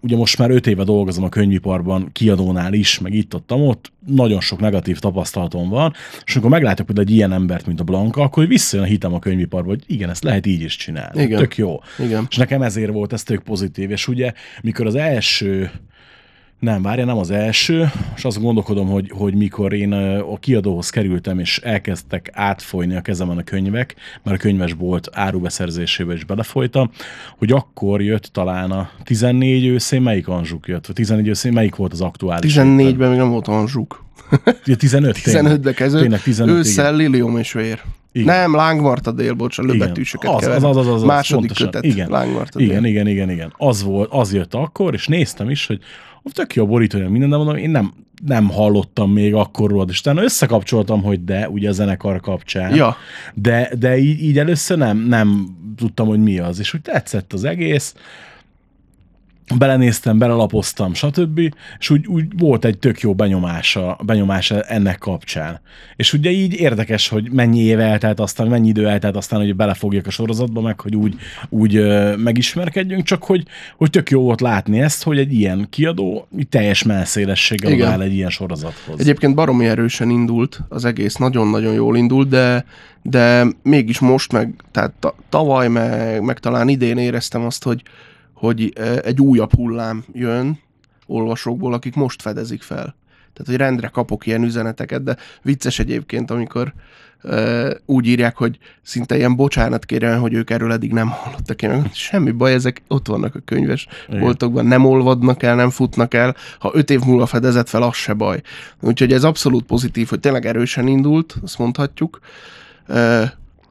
[0.00, 4.40] ugye most már öt éve dolgozom a könyviparban, kiadónál is, meg itt ott, ott, nagyon
[4.40, 5.92] sok negatív tapasztalatom van,
[6.24, 9.18] és amikor meglátok például egy ilyen embert, mint a Blanka, akkor visszajön a hitem a
[9.18, 11.22] könyviparba, hogy igen, ezt lehet így is csinálni.
[11.22, 11.38] Igen.
[11.38, 11.80] Tök jó.
[11.98, 12.26] Igen.
[12.30, 14.32] És nekem ezért volt ez tök pozitív, és ugye,
[14.62, 15.70] mikor az első
[16.58, 21.38] nem, várja, nem az első, és azt gondolkodom, hogy, hogy mikor én a kiadóhoz kerültem,
[21.38, 26.90] és elkezdtek átfolyni a kezemen a könyvek, mert a könyvesbolt árubeszerzésébe is belefolytam,
[27.38, 30.86] hogy akkor jött talán a 14 őszén, melyik Anzsuk jött?
[30.86, 32.54] Vagy 14 őszén, melyik volt az aktuális?
[32.54, 34.04] 14-ben még nem volt Anzsuk.
[34.66, 34.76] éppen?
[34.78, 36.02] 15, 15-be kezdődött.
[36.02, 37.80] Tényleg 15, Ősszel Lilium és Vér.
[38.12, 38.26] Igen.
[38.36, 41.70] Nem, Lángmarta dél, bocs, a löbetűsöket az, az, az, az, az, Második pontosan.
[41.70, 42.10] kötet, Igen.
[42.10, 42.90] Lángmarta Igen, dél.
[42.90, 43.52] igen, igen, igen.
[43.56, 45.80] Az volt, az jött akkor, és néztem is, hogy
[46.32, 47.92] tök jó borítója minden, de mondom, én nem,
[48.24, 52.74] nem hallottam még akkor rólad, és utána összekapcsoltam, hogy de, ugye a zenekar kapcsán.
[52.74, 52.96] Ja.
[53.34, 57.44] De, de így, így először nem, nem tudtam, hogy mi az, és úgy tetszett az
[57.44, 57.94] egész.
[59.58, 61.40] Belenéztem, belelapoztam, stb.
[61.78, 65.60] És úgy, úgy volt egy tök jó benyomása, benyomása ennek kapcsán.
[65.96, 70.06] És ugye így érdekes, hogy mennyi év eltelt aztán, mennyi idő eltelt aztán, hogy belefogjak
[70.06, 71.14] a sorozatba, meg hogy úgy,
[71.48, 76.28] úgy ö, megismerkedjünk, csak hogy, hogy tök jó volt látni ezt, hogy egy ilyen kiadó
[76.48, 79.00] teljes melszélességgel áll egy ilyen sorozathoz.
[79.00, 82.64] Egyébként baromi erősen indult az egész, nagyon-nagyon jól indult, de,
[83.02, 87.82] de mégis most meg, tehát ta, tavaly meg, meg talán idén éreztem azt, hogy,
[88.44, 90.58] hogy eh, egy újabb hullám jön
[91.06, 92.96] olvasókból, akik most fedezik fel.
[93.32, 96.72] Tehát, hogy rendre kapok ilyen üzeneteket, de vicces egyébként, amikor
[97.22, 101.62] uh, úgy írják, hogy szinte ilyen bocsánat kérem, hogy ők erről eddig nem hallottak.
[101.62, 104.20] Én semmi baj, ezek ott vannak a könyves Igen.
[104.20, 106.36] boltokban, nem olvadnak el, nem futnak el.
[106.58, 108.40] Ha öt év múlva fedezett fel, az se baj.
[108.80, 112.20] Úgyhogy ez abszolút pozitív, hogy tényleg erősen indult, azt mondhatjuk.
[112.88, 113.22] Uh,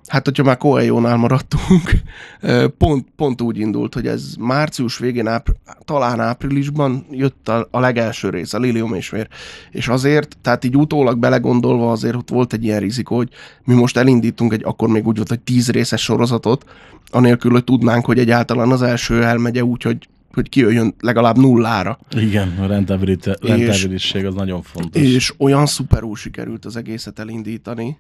[0.07, 1.91] Hát, hogyha már Coelho-nál maradtunk,
[2.77, 8.29] pont, pont úgy indult, hogy ez március végén, ápr- talán áprilisban jött a, a legelső
[8.29, 9.27] rész, a Lilium és Vér.
[9.71, 13.29] És azért, tehát így utólag belegondolva azért ott volt egy ilyen rizikó, hogy
[13.63, 16.65] mi most elindítunk egy, akkor még úgy volt, hogy tíz részes sorozatot,
[17.11, 21.99] anélkül, hogy tudnánk, hogy egyáltalán az első elmegye úgy, hogy hogy kijöjjön legalább nullára.
[22.15, 25.01] Igen, a rentabilite- rentabilisség az nagyon fontos.
[25.01, 27.97] És olyan szuperul sikerült az egészet elindítani.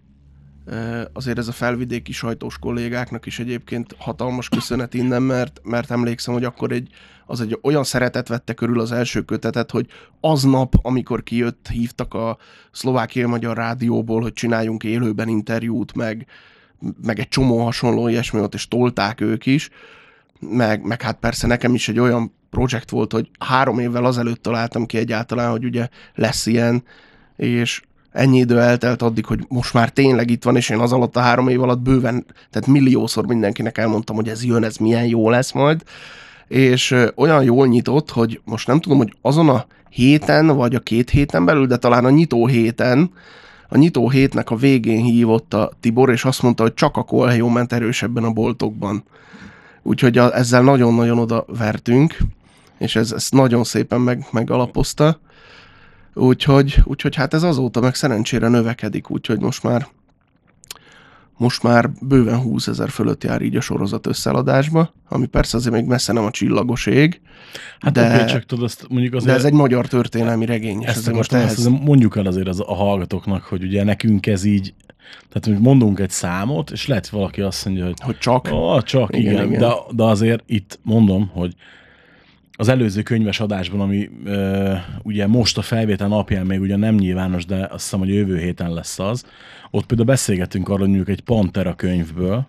[1.13, 6.43] Azért ez a felvidéki sajtós kollégáknak is egyébként hatalmas köszönet innen, mert, mert emlékszem, hogy
[6.43, 6.89] akkor egy,
[7.25, 9.87] az egy olyan szeretet vette körül az első kötetet, hogy
[10.21, 12.37] aznap, amikor kijött, hívtak a
[12.71, 16.25] szlovákiai magyar rádióból, hogy csináljunk élőben interjút, meg,
[17.01, 19.69] meg egy csomó hasonló ilyesmi volt, és tolták ők is,
[20.39, 24.85] meg, meg hát persze nekem is egy olyan projekt volt, hogy három évvel azelőtt találtam
[24.85, 26.83] ki egyáltalán, hogy ugye lesz ilyen,
[27.35, 27.81] és
[28.13, 31.19] ennyi idő eltelt addig, hogy most már tényleg itt van, és én az alatt a
[31.19, 35.51] három év alatt bőven, tehát milliószor mindenkinek elmondtam, hogy ez jön, ez milyen jó lesz
[35.51, 35.83] majd,
[36.47, 41.09] és olyan jól nyitott, hogy most nem tudom, hogy azon a héten, vagy a két
[41.09, 43.11] héten belül, de talán a nyitó héten,
[43.69, 47.49] a nyitó hétnek a végén hívott a Tibor, és azt mondta, hogy csak a Colheo
[47.49, 49.03] ment erősebben a boltokban.
[49.83, 52.17] Úgyhogy a, ezzel nagyon-nagyon oda vertünk,
[52.77, 55.19] és ez, ezt nagyon szépen meg, megalapozta.
[56.13, 59.87] Úgyhogy, úgyhogy hát ez azóta meg szerencsére növekedik, úgyhogy most már
[61.37, 65.85] most már bőven 20 ezer fölött jár így a sorozat összeladásba, ami persze azért még
[65.85, 67.21] messze nem a csillagos ég,
[67.79, 69.31] hát de- oké, csak tudod, azt mondjuk azért...
[69.31, 71.51] de ez egy magyar történelmi regény, Ezt azért most ehhez...
[71.51, 74.73] ezt mondjuk el azért az, a hallgatóknak, hogy ugye nekünk ez így,
[75.29, 78.49] tehát hogy mondunk egy számot, és lehet valaki azt mondja, hogy Hogy csak.
[78.51, 79.45] Ó, csak, Igen, igen.
[79.45, 79.59] igen.
[79.59, 81.53] De, de azért itt mondom, hogy
[82.63, 87.45] az előző könyves adásban, ami ö, ugye most a felvétel napján még ugye nem nyilvános,
[87.45, 89.25] de azt hiszem, hogy jövő héten lesz az,
[89.71, 92.47] ott például beszélgettünk arról, mondjuk egy Pantera könyvből,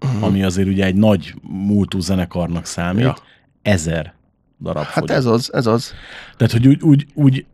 [0.00, 0.24] uh-huh.
[0.24, 3.16] ami azért ugye egy nagy múltú zenekarnak számít, ja.
[3.62, 4.14] ezer
[4.60, 5.16] darab Hát fogyott.
[5.16, 5.92] ez az, ez az.
[6.36, 7.46] Tehát, hogy úgy, úgy, úgy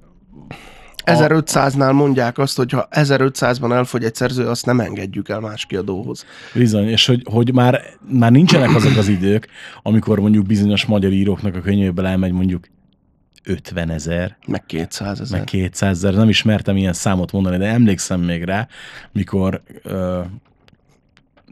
[1.04, 6.24] 1500-nál mondják azt, hogy ha 1500-ban elfogy egy szerző, azt nem engedjük el más kiadóhoz.
[6.54, 9.48] Bizony, és hogy, hogy már, már nincsenek azok az idők,
[9.82, 12.64] amikor mondjuk bizonyos magyar íróknak a könyvéből elmegy mondjuk
[13.44, 15.38] 50 ezer, Meg 200 ezer.
[15.38, 18.68] meg 200 ezer, nem ismertem ilyen számot mondani, de emlékszem még rá,
[19.12, 20.20] mikor ö,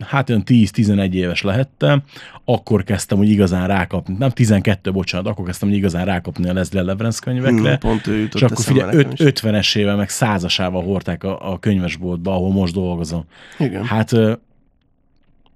[0.00, 2.02] hát olyan 10-11 éves lehettem,
[2.44, 6.82] akkor kezdtem úgy igazán rákapni, nem 12, bocsánat, akkor kezdtem úgy igazán rákapni a Leslie
[6.82, 9.20] Leverance könyvekre, Hmm, pont ő jutott és akkor figyelj, öt, is.
[9.24, 13.24] 50-esével, meg százasával hordták a, a könyvesboltba, ahol most dolgozom.
[13.58, 13.84] Igen.
[13.84, 14.12] Hát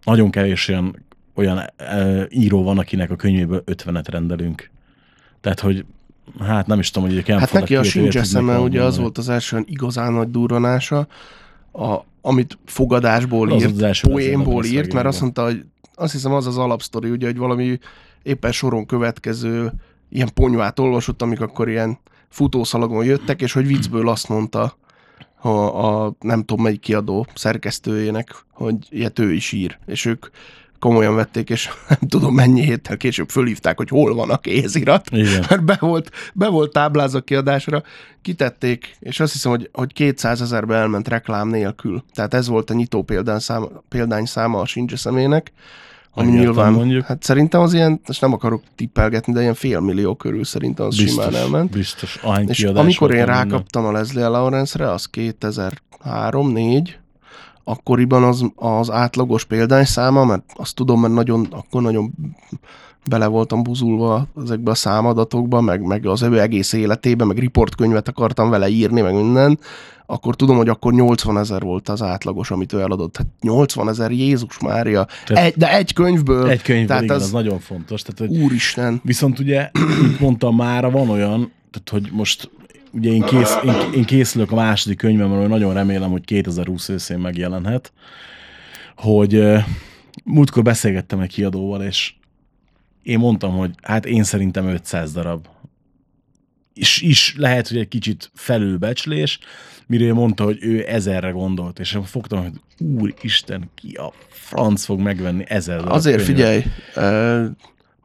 [0.05, 4.71] nagyon kevés olyan, olyan ö, író van, akinek a könyvéből 50-et rendelünk.
[5.41, 5.85] Tehát, hogy
[6.41, 9.29] hát nem is tudom, hogy egy Hát neki a sincs eszeme, ugye az volt az
[9.29, 11.07] első olyan igazán nagy durranása,
[11.73, 11.95] a,
[12.27, 16.33] amit fogadásból Az írt, az első poénból Leslie írt, mert azt mondta, hogy azt hiszem
[16.33, 17.79] az az alapsztori, ugye, hogy valami
[18.23, 19.73] éppen soron következő
[20.09, 24.77] ilyen ponyvát olvasott, amik akkor ilyen futószalagon jöttek, és hogy viccből azt mondta
[25.41, 30.27] a, a nem tudom melyik kiadó szerkesztőjének, hogy ilyet ő is ír, és ők
[30.79, 35.45] komolyan vették, és nem tudom mennyi héttel később fölhívták, hogy hol van a kézirat, Igen.
[35.49, 37.83] mert be volt, be volt táblázva kiadásra,
[38.23, 42.05] kitették, és azt hiszem, hogy, hogy 200 ezerbe elment reklám nélkül.
[42.15, 45.53] Tehát ez volt a nyitó példán száma, példány száma a Sincs személynek,
[46.19, 47.05] ami Megértem, nyilván, mondjuk.
[47.05, 50.97] hát szerintem az ilyen, most nem akarok tippelgetni, de ilyen fél millió körül szerintem az
[50.97, 51.71] Biztos, simán elment.
[51.71, 52.21] biztos.
[52.47, 53.49] És amikor én nem minden.
[53.49, 56.89] rákaptam a Leslie Lawrence-re, az 2003-4,
[57.69, 62.13] akkoriban az, az átlagos példányszáma, mert azt tudom, mert nagyon, akkor nagyon
[63.09, 68.51] bele voltam buzulva ezekbe a számadatokba, meg, meg az ő egész életében, meg riportkönyvet akartam
[68.51, 69.59] vele írni, meg minden,
[70.07, 73.17] akkor tudom, hogy akkor 80 ezer volt az átlagos, amit ő eladott.
[73.17, 75.07] Hát 80 ezer, Jézus Mária.
[75.27, 76.49] Tehát- Egy, de egy könyvből.
[76.49, 78.03] Egy könyvben, Tehát igen, az- az nagyon fontos.
[78.03, 79.01] Tehát, hogy Úristen.
[79.05, 82.51] Viszont ugye, mint mondtam már, van olyan, tehát hogy most
[82.97, 87.93] ugye én, kész, én, én készülök a második könyvemről, nagyon remélem, hogy 2020 őszén megjelenhet,
[88.97, 89.43] hogy
[90.25, 92.15] múltkor beszélgettem egy kiadóval, és
[93.03, 95.47] én mondtam, hogy hát én szerintem 500 darab.
[96.75, 99.39] És is lehet, hogy egy kicsit felülbecslés,
[99.87, 105.45] mire mondta, hogy ő ezerre gondolt, és fogtam, hogy úristen, ki a franc fog megvenni
[105.49, 106.35] ezer darab Azért könyvet?
[106.35, 106.63] figyelj,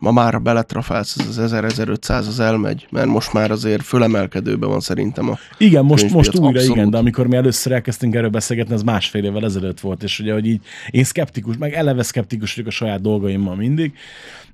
[0.01, 5.29] ma már a beletrafálsz, az 1000-1500 az elmegy, mert most már azért fölemelkedőben van szerintem
[5.29, 5.37] a...
[5.57, 6.75] Igen, most, most újra abszolút.
[6.75, 10.33] igen, de amikor mi először elkezdtünk erről beszélgetni, ez másfél évvel ezelőtt volt, és ugye,
[10.33, 13.93] hogy így én szkeptikus, meg eleve szkeptikus vagyok a saját dolgaimmal mindig,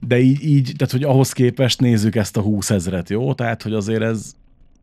[0.07, 3.33] de így, így, tehát hogy ahhoz képest nézzük ezt a 20 ezeret, jó?
[3.33, 4.33] Tehát, hogy azért ez,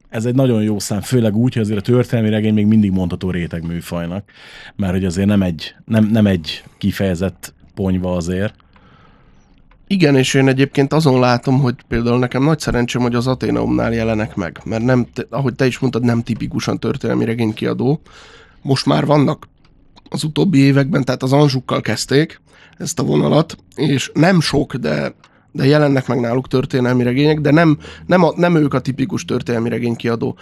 [0.09, 3.31] ez egy nagyon jó szám, főleg úgy, hogy azért a történelmi regény még mindig mondható
[3.31, 4.25] réteg műfajnak,
[4.77, 8.64] mert hogy azért nem egy, nem, nem egy kifejezett ponyva azért.
[9.87, 14.35] Igen, és én egyébként azon látom, hogy például nekem nagy szerencsém, hogy az Ateneumnál jelenek
[14.35, 18.01] meg, mert nem, ahogy te is mondtad, nem tipikusan történelmi regénykiadó.
[18.63, 19.49] Most már vannak
[20.09, 22.41] az utóbbi években, tehát az Anzsukkal kezdték
[22.79, 25.15] ezt a vonalat, és nem sok, de,
[25.53, 29.69] de jelennek meg náluk történelmi regények, de nem, nem, a, nem ők a tipikus történelmi
[29.69, 30.37] regénykiadó.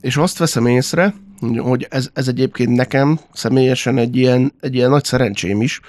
[0.00, 1.14] És azt veszem észre,
[1.58, 5.80] hogy ez, ez egyébként nekem személyesen egy ilyen, egy ilyen nagy szerencsém is,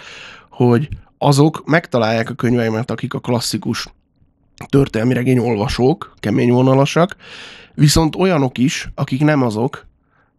[0.49, 3.87] hogy azok megtalálják a könyveimet, akik a klasszikus
[4.69, 7.15] történelmi regény olvasók, kemény vonalasak,
[7.73, 9.85] viszont olyanok is, akik nem azok,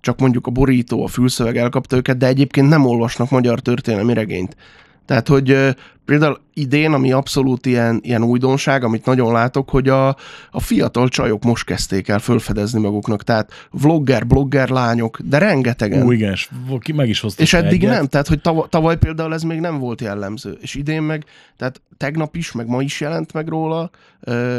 [0.00, 4.56] csak mondjuk a borító, a fülszöveg elkapta őket, de egyébként nem olvasnak magyar történelmi regényt.
[5.04, 5.76] Tehát, hogy
[6.08, 10.08] például idén, ami abszolút ilyen, ilyen újdonság, amit nagyon látok, hogy a,
[10.50, 13.22] a fiatal csajok most kezdték el fölfedezni maguknak.
[13.22, 16.06] Tehát vlogger, blogger lányok, de rengetegen.
[16.06, 16.48] Ú, igen, és
[16.80, 17.96] ki meg is hoztak És eddig egyet.
[17.96, 20.58] nem, tehát hogy tavaly, tavaly például ez még nem volt jellemző.
[20.60, 21.24] És idén meg,
[21.56, 23.90] tehát tegnap is, meg ma is jelent meg róla,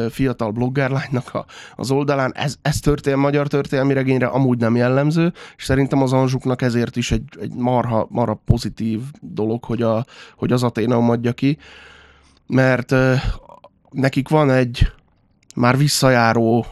[0.09, 2.33] fiatal bloggerlánynak a, az oldalán.
[2.35, 7.11] Ez, ez történelmi, magyar történelmi regényre amúgy nem jellemző, és szerintem az Anzsuknak ezért is
[7.11, 11.57] egy, egy marha, marha pozitív dolog, hogy, a, hogy az Aténeum adja ki,
[12.47, 12.95] mert
[13.91, 14.91] nekik van egy
[15.55, 16.65] már visszajáró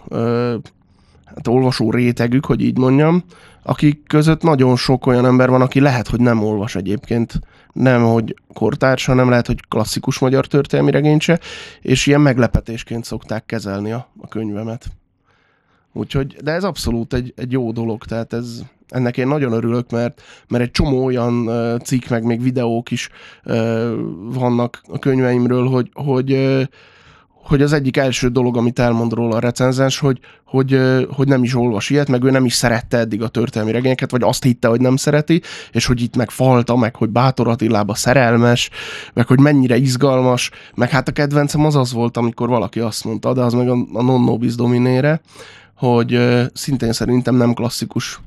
[1.25, 3.23] hát olvasó rétegük, hogy így mondjam,
[3.63, 7.39] akik között nagyon sok olyan ember van, aki lehet, hogy nem olvas egyébként,
[7.73, 11.39] nem, hogy kortárs, hanem lehet, hogy klasszikus magyar történelmi regényt se,
[11.81, 14.85] és ilyen meglepetésként szokták kezelni a, a könyvemet.
[15.93, 20.21] Úgyhogy, de ez abszolút egy, egy jó dolog, tehát ez, ennek én nagyon örülök, mert,
[20.47, 21.49] mert egy csomó olyan
[21.83, 23.09] cikk, meg még videók is
[24.33, 26.67] vannak a könyveimről, hogy, hogy
[27.47, 30.79] hogy az egyik első dolog, amit elmond róla a recenzens, hogy, hogy,
[31.11, 34.23] hogy nem is olvas ilyet, meg ő nem is szerette eddig a történelmi regényeket, vagy
[34.23, 38.69] azt hitte, hogy nem szereti, és hogy itt meg falta, meg hogy Bátor Attilába szerelmes,
[39.13, 43.33] meg hogy mennyire izgalmas, meg hát a kedvencem az az volt, amikor valaki azt mondta,
[43.33, 45.21] de az meg a, a non nobis dominére,
[45.75, 46.19] hogy
[46.53, 48.19] szintén szerintem nem klasszikus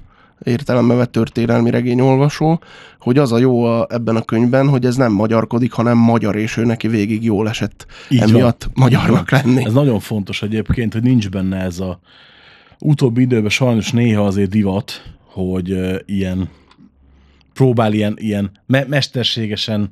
[0.44, 2.60] értelembe vett történelmi regényolvasó,
[2.98, 6.56] hogy az a jó a, ebben a könyvben, hogy ez nem magyarkodik, hanem magyar, és
[6.56, 8.28] ő neki végig jól esett Így van.
[8.28, 9.64] emiatt magyarnak lenni.
[9.64, 12.00] Ez nagyon fontos egyébként, hogy nincs benne ez a
[12.78, 16.48] utóbbi időben sajnos néha azért divat, hogy uh, ilyen
[17.54, 19.90] próbál ilyen, ilyen me- mesterségesen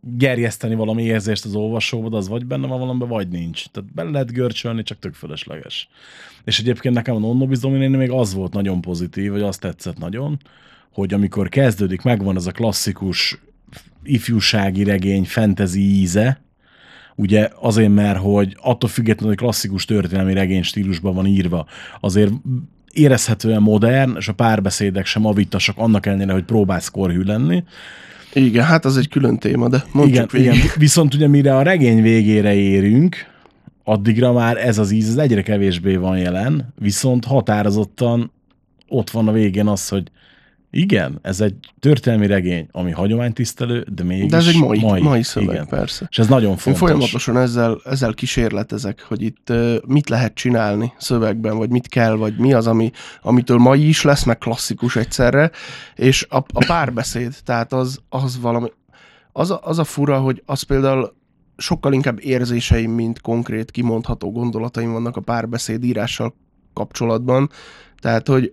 [0.00, 3.68] gerjeszteni valami érzést az olvasóba, az vagy benne van valamiben, vagy nincs.
[3.68, 5.88] Tehát bele lehet görcsölni, csak tök fölösleges.
[6.44, 10.38] És egyébként nekem a Nonnobis még az volt nagyon pozitív, vagy azt tetszett nagyon,
[10.92, 13.38] hogy amikor kezdődik, megvan ez a klasszikus
[14.02, 16.40] ifjúsági regény, fantasy íze,
[17.14, 21.66] ugye azért, mert hogy attól függetlenül, hogy klasszikus történelmi regény stílusban van írva,
[22.00, 22.32] azért
[22.92, 27.64] érezhetően modern, és a párbeszédek sem avittasak annak ellenére, hogy próbálsz korhű lenni.
[28.32, 30.64] Igen, hát az egy külön téma, de mondjuk Igen, végig.
[30.64, 33.16] igen, viszont ugye mire a regény végére érünk,
[33.84, 38.32] addigra már ez az íz ez egyre kevésbé van jelen, viszont határozottan
[38.88, 40.10] ott van a végén az, hogy
[40.70, 45.22] igen, ez egy történelmi regény, ami hagyománytisztelő, de mégis De ez egy mai, mai, mai,
[45.22, 45.66] szöveg, igen.
[45.66, 46.06] persze.
[46.10, 46.80] És ez nagyon Én fontos.
[46.80, 52.38] folyamatosan ezzel, ezzel kísérletezek, hogy itt uh, mit lehet csinálni szövegben, vagy mit kell, vagy
[52.38, 52.90] mi az, ami,
[53.22, 55.50] amitől mai is lesz, meg klasszikus egyszerre,
[55.94, 58.68] és a, a párbeszéd, tehát az, az valami,
[59.32, 61.14] az a, az a fura, hogy az például
[61.56, 66.34] sokkal inkább érzéseim, mint konkrét kimondható gondolataim vannak a párbeszéd írással
[66.72, 67.50] kapcsolatban,
[67.98, 68.52] tehát, hogy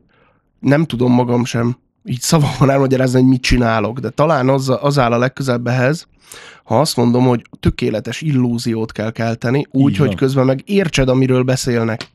[0.59, 1.77] nem tudom magam sem
[2.07, 6.07] így szavakon elmagyarázni, hogy mit csinálok, de talán az, az áll a legközelebb ehhez,
[6.63, 12.09] ha azt mondom, hogy tökéletes illúziót kell kelteni, úgy, hogy közben meg értsed, amiről beszélnek.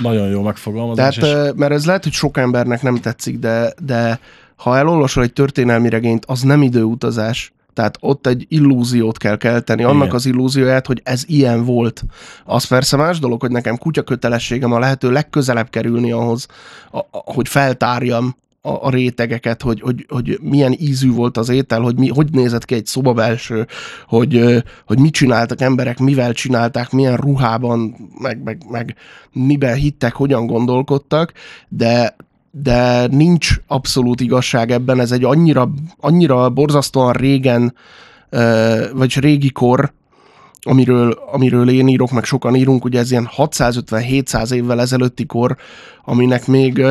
[0.00, 1.16] Nagyon jó megfogalmazás.
[1.16, 4.20] Tehát, és mert ez lehet, hogy sok embernek nem tetszik, de, de
[4.56, 7.52] ha elolvasol egy történelmi regényt, az nem időutazás.
[7.74, 10.14] Tehát ott egy illúziót kell kelteni, annak Igen.
[10.14, 12.04] az illúzióját, hogy ez ilyen volt.
[12.44, 16.46] Az persze más dolog, hogy nekem kutya kötelességem a lehető legközelebb kerülni ahhoz,
[16.90, 18.36] a, a, hogy feltárjam
[18.66, 22.64] a, a rétegeket, hogy, hogy, hogy milyen ízű volt az étel, hogy mi, hogy nézett
[22.64, 23.66] ki egy szoba belső,
[24.06, 28.94] hogy, hogy mit csináltak emberek, mivel csinálták, milyen ruhában, meg, meg, meg
[29.32, 31.32] miben hittek, hogyan gondolkodtak,
[31.68, 32.16] de
[32.62, 37.74] de nincs abszolút igazság ebben, ez egy annyira, annyira borzasztóan régen,
[38.92, 39.92] vagy régi kor,
[40.60, 45.56] amiről, amiről én írok, meg sokan írunk, ugye ez ilyen 650-700 évvel ezelőtti kor,
[46.04, 46.82] aminek még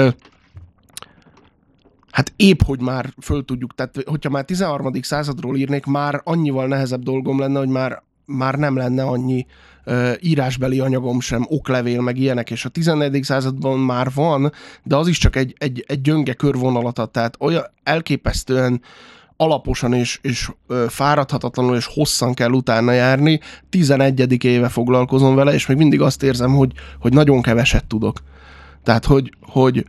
[2.14, 5.02] hát épp, hogy már föl tudjuk, tehát hogyha már 13.
[5.02, 9.46] századról írnék, már annyival nehezebb dolgom lenne, hogy már, már nem lenne annyi
[9.84, 13.24] ö, írásbeli anyagom sem, oklevél, meg ilyenek, és a 14.
[13.24, 14.52] században már van,
[14.84, 18.82] de az is csak egy, egy, egy gyönge körvonalat ad, tehát olyan elképesztően
[19.38, 23.40] alaposan és, és ö, fáradhatatlanul és hosszan kell utána járni.
[23.70, 24.44] 11.
[24.44, 28.18] éve foglalkozom vele, és még mindig azt érzem, hogy, hogy nagyon keveset tudok.
[28.84, 29.86] Tehát, hogy, hogy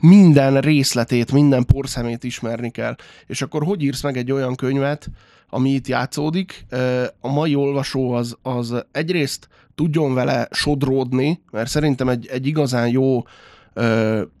[0.00, 2.96] minden részletét, minden porszemét ismerni kell.
[3.26, 5.10] És akkor hogy írsz meg egy olyan könyvet,
[5.50, 6.66] ami itt játszódik?
[7.20, 13.22] A mai olvasó az, az egyrészt tudjon vele sodródni, mert szerintem egy, egy igazán jó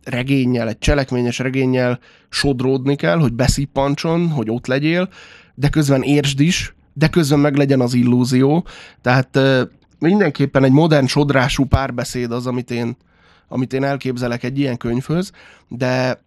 [0.04, 1.98] regényel, egy cselekményes regényel
[2.28, 5.08] sodródni kell, hogy beszippancson, hogy ott legyél,
[5.54, 8.66] de közben értsd is, de közben meg legyen az illúzió.
[9.02, 9.38] Tehát
[9.98, 12.96] mindenképpen egy modern sodrású párbeszéd az, amit én,
[13.48, 15.30] amit én elképzelek egy ilyen könyvhöz,
[15.68, 16.20] de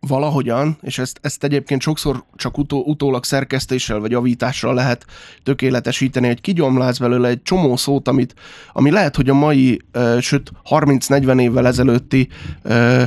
[0.00, 5.06] valahogyan, és ezt, ezt egyébként sokszor csak utó, utólag szerkesztéssel vagy javítással lehet
[5.42, 8.34] tökéletesíteni, hogy kigyomlálsz belőle egy csomó szót, amit,
[8.72, 12.28] ami lehet, hogy a mai, ö, sőt 30-40 évvel ezelőtti
[12.62, 13.02] ö,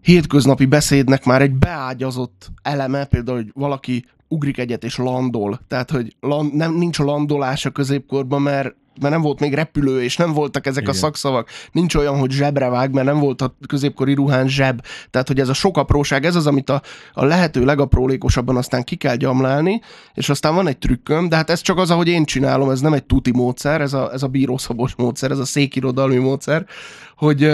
[0.00, 5.60] hétköznapi beszédnek már egy beágyazott eleme, például, hogy valaki ugrik egyet és landol.
[5.68, 10.16] Tehát, hogy land, nem, nincs landolás a középkorban, mert mert nem volt még repülő, és
[10.16, 10.94] nem voltak ezek Igen.
[10.94, 11.48] a szakszavak.
[11.72, 14.84] Nincs olyan, hogy zsebre vág, mert nem volt a középkori ruhán zseb.
[15.10, 18.96] Tehát, hogy ez a sok apróság, ez az, amit a, a lehető legaprólékosabban aztán ki
[18.96, 19.80] kell gyamlálni,
[20.14, 22.92] és aztán van egy trükköm, de hát ez csak az, ahogy én csinálom, ez nem
[22.92, 26.66] egy tuti módszer, ez a, ez a bírószabos módszer, ez a székirodalmi módszer,
[27.16, 27.50] hogy,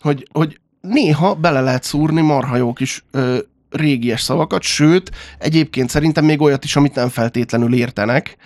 [0.00, 3.38] hogy, hogy néha bele lehet szúrni marha jó kis ö,
[3.72, 8.36] régies szavakat, sőt, egyébként szerintem még olyat is, amit nem feltétlenül értenek,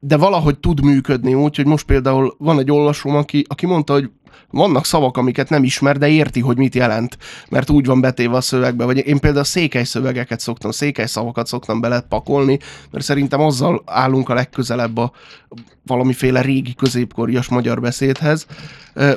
[0.00, 4.10] de valahogy tud működni úgy, hogy most például van egy olvasóm, aki, aki mondta, hogy
[4.50, 8.40] vannak szavak, amiket nem ismer, de érti, hogy mit jelent, mert úgy van betéve a
[8.40, 8.84] szövegbe.
[8.84, 12.58] Vagy én például székely szövegeket szoktam, székely szavakat szoktam bele pakolni,
[12.90, 15.12] mert szerintem azzal állunk a legközelebb a
[15.86, 18.46] valamiféle régi középkorias magyar beszédhez,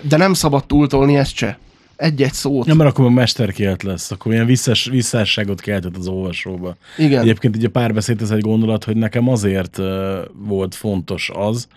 [0.02, 1.60] de nem szabad túltolni ezt se.
[2.00, 2.68] Egy-egy szót.
[2.68, 6.76] Ja, mert akkor a mesterkélt lesz, akkor ilyen visszás, visszásságot keltett az olvasóba.
[6.98, 7.22] Igen.
[7.22, 9.86] Egyébként így a párbeszéd ez egy gondolat, hogy nekem azért uh,
[10.34, 11.68] volt fontos az,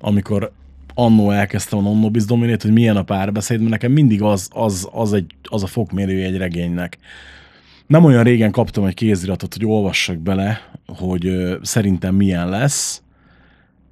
[0.00, 0.52] amikor
[0.94, 5.12] annó elkezdtem a non-nobis dominét, hogy milyen a párbeszéd, mert nekem mindig az, az, az,
[5.12, 6.98] egy, az a fokmérője egy regénynek.
[7.86, 13.02] Nem olyan régen kaptam egy kéziratot, hogy olvassak bele, hogy szerintem milyen lesz.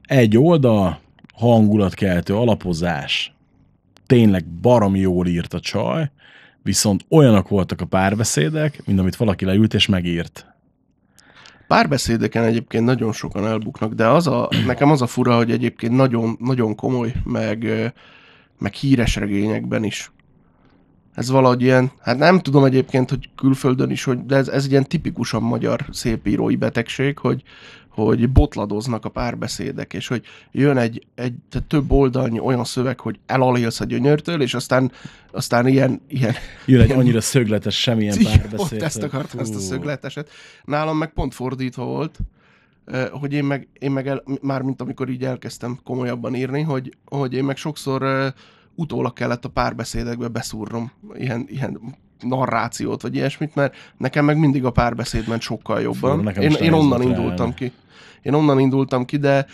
[0.03, 1.01] Egy oldal,
[1.34, 3.32] hangulatkeltő, alapozás.
[4.09, 6.11] Tényleg baromi jól írt a csaj,
[6.62, 10.46] viszont olyanok voltak a párbeszédek, mint amit valaki leült és megírt.
[11.66, 16.36] Párbeszédeken egyébként nagyon sokan elbuknak, de az a, nekem az a fura, hogy egyébként nagyon,
[16.40, 17.66] nagyon komoly, meg,
[18.59, 20.12] meg híres regényekben is.
[21.14, 24.84] Ez valahogy ilyen, hát nem tudom egyébként, hogy külföldön is, hogy, de ez, ez ilyen
[24.84, 27.42] tipikusan magyar szépírói betegség, hogy,
[28.05, 31.34] hogy botladoznak a párbeszédek, és hogy jön egy, egy
[31.68, 34.92] több oldalnyi olyan szöveg, hogy elalélsz a gyönyörtől, és aztán,
[35.32, 36.34] aztán ilyen, ilyen
[36.66, 38.57] Jön egy annyira szögletes, semmilyen párbeszéd.
[38.57, 40.30] Pont ezt akartam, ezt a szögleteset.
[40.64, 42.18] Nálam meg pont fordítva volt,
[42.84, 46.96] ö, hogy én meg, én meg el, már mint amikor így elkezdtem komolyabban írni, hogy,
[47.05, 48.28] hogy én meg sokszor ö,
[48.74, 54.70] utólag kellett a párbeszédekbe beszúrnom ilyen, ilyen narrációt, vagy ilyesmit, mert nekem meg mindig a
[54.70, 56.32] párbeszéd ment sokkal jobban.
[56.34, 57.55] Fú, én, én onnan indultam ráállni.
[57.55, 57.72] ki.
[58.22, 59.46] Én onnan indultam ki, de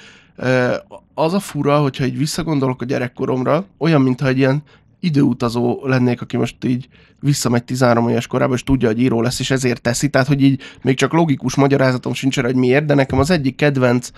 [1.15, 4.63] az a fura, hogyha így visszagondolok a gyerekkoromra, olyan, mintha egy ilyen
[5.01, 6.89] időutazó lennék, aki most így
[7.21, 10.09] visszamegy 13 éves korába, és tudja, hogy író lesz, és ezért teszi.
[10.09, 13.57] Tehát, hogy így még csak logikus magyarázatom sincs erre, hogy miért, de nekem az egyik
[13.57, 14.11] kedvenc,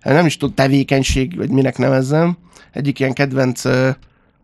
[0.00, 2.36] hát nem is tudom, tevékenység, vagy minek nevezzem,
[2.72, 3.62] egyik ilyen kedvenc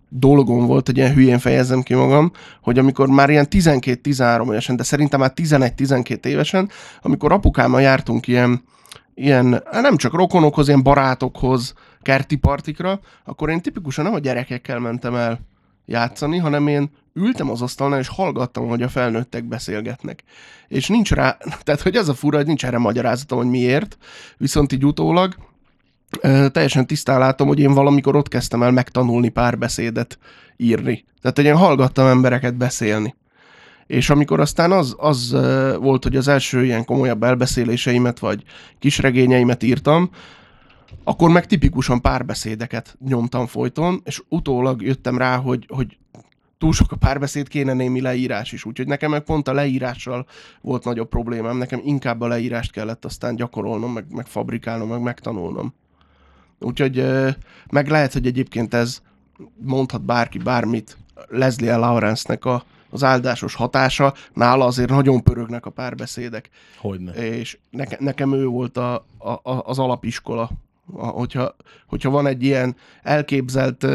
[0.09, 2.33] dolgom volt, hogy ilyen hülyén fejezzem ki magam,
[2.63, 6.69] hogy amikor már ilyen 12-13 évesen, de szerintem már 11-12 évesen,
[7.03, 8.63] amikor apukámmal jártunk ilyen,
[9.15, 14.79] ilyen, hát nem csak rokonokhoz, ilyen barátokhoz, kerti partikra, akkor én tipikusan nem a gyerekekkel
[14.79, 15.41] mentem el
[15.87, 20.23] játszani, hanem én ültem az asztalnál, és hallgattam, hogy a felnőttek beszélgetnek.
[20.69, 23.99] És nincs rá, tehát hogy az a fura, hogy nincs erre magyarázatom, hogy miért,
[24.37, 25.35] viszont így utólag
[26.53, 30.19] teljesen tisztán látom, hogy én valamikor ott kezdtem el megtanulni párbeszédet
[30.57, 31.05] írni.
[31.21, 33.15] Tehát, hogy én hallgattam embereket beszélni.
[33.87, 35.37] És amikor aztán az, az
[35.81, 38.43] volt, hogy az első ilyen komolyabb elbeszéléseimet, vagy
[38.79, 40.11] kisregényeimet írtam,
[41.05, 45.99] akkor meg tipikusan párbeszédeket nyomtam folyton, és utólag jöttem rá, hogy, hogy
[46.59, 48.65] túl sok a párbeszéd, kéne némi leírás is.
[48.65, 50.27] Úgyhogy nekem meg pont a leírással
[50.61, 51.57] volt nagyobb problémám.
[51.57, 55.75] Nekem inkább a leírást kellett aztán gyakorolnom, meg, meg fabrikálnom, meg megtanulnom.
[56.61, 57.05] Úgyhogy
[57.71, 59.03] meg lehet, hogy egyébként ez
[59.57, 62.65] mondhat bárki bármit Leslie Lawrence-nek a,
[62.95, 67.13] az áldásos hatása, nála azért nagyon pörögnek a párbeszédek Hogyne.
[67.13, 70.51] és neke, nekem ő volt a, a, a, az alapiskola.
[70.93, 73.87] A, hogyha, hogyha van egy ilyen elképzelt,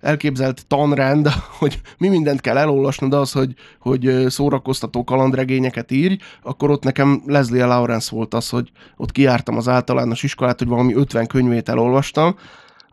[0.00, 1.28] elképzelt tanrend,
[1.60, 7.66] hogy mi mindent kell elolvasnod az, hogy, hogy szórakoztató kalandregényeket írj, akkor ott nekem Leslie
[7.66, 12.36] Lawrence volt az, hogy ott kiártam az általános iskolát, hogy valami 50 könyvét elolvastam,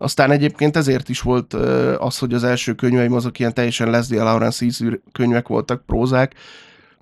[0.02, 1.54] aztán egyébként ezért is volt
[1.98, 6.36] az, hogy az első könyveim azok ilyen teljesen Leslie Lawrence ízű könyvek voltak, prózák,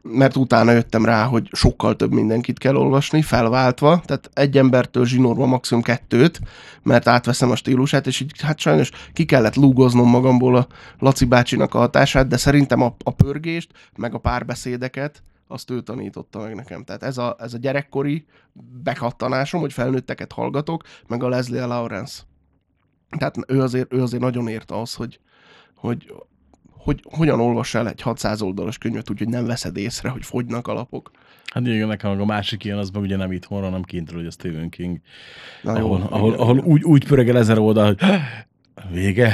[0.01, 5.45] mert utána jöttem rá, hogy sokkal több mindenkit kell olvasni, felváltva, tehát egy embertől zsinórva
[5.45, 6.39] maximum kettőt,
[6.83, 10.67] mert átveszem a stílusát, és így hát sajnos ki kellett lúgoznom magamból a
[10.99, 16.39] Laci bácsinak a hatását, de szerintem a, a pörgést, meg a párbeszédeket, azt ő tanította
[16.39, 16.83] meg nekem.
[16.83, 18.25] Tehát ez a, ez a gyerekkori
[18.83, 22.21] bekattanásom, hogy felnőtteket hallgatok, meg a Leslie Lawrence.
[23.17, 25.19] Tehát ő azért, ő azért nagyon érte az, hogy,
[25.75, 26.13] hogy,
[26.71, 30.73] hogy hogyan olvass el egy 600 oldalas könyvet, úgyhogy nem veszed észre, hogy fogynak a
[30.73, 31.11] lapok.
[31.45, 34.31] Hát igen, nekem a másik ilyen, az meg ugye nem itthon, hanem kintről, hogy a
[34.31, 34.99] Stephen King,
[35.61, 37.97] Na jó, ahol, ahol, igen, ahol úgy, úgy pörögel ezer oldal, hogy
[38.91, 39.33] vége.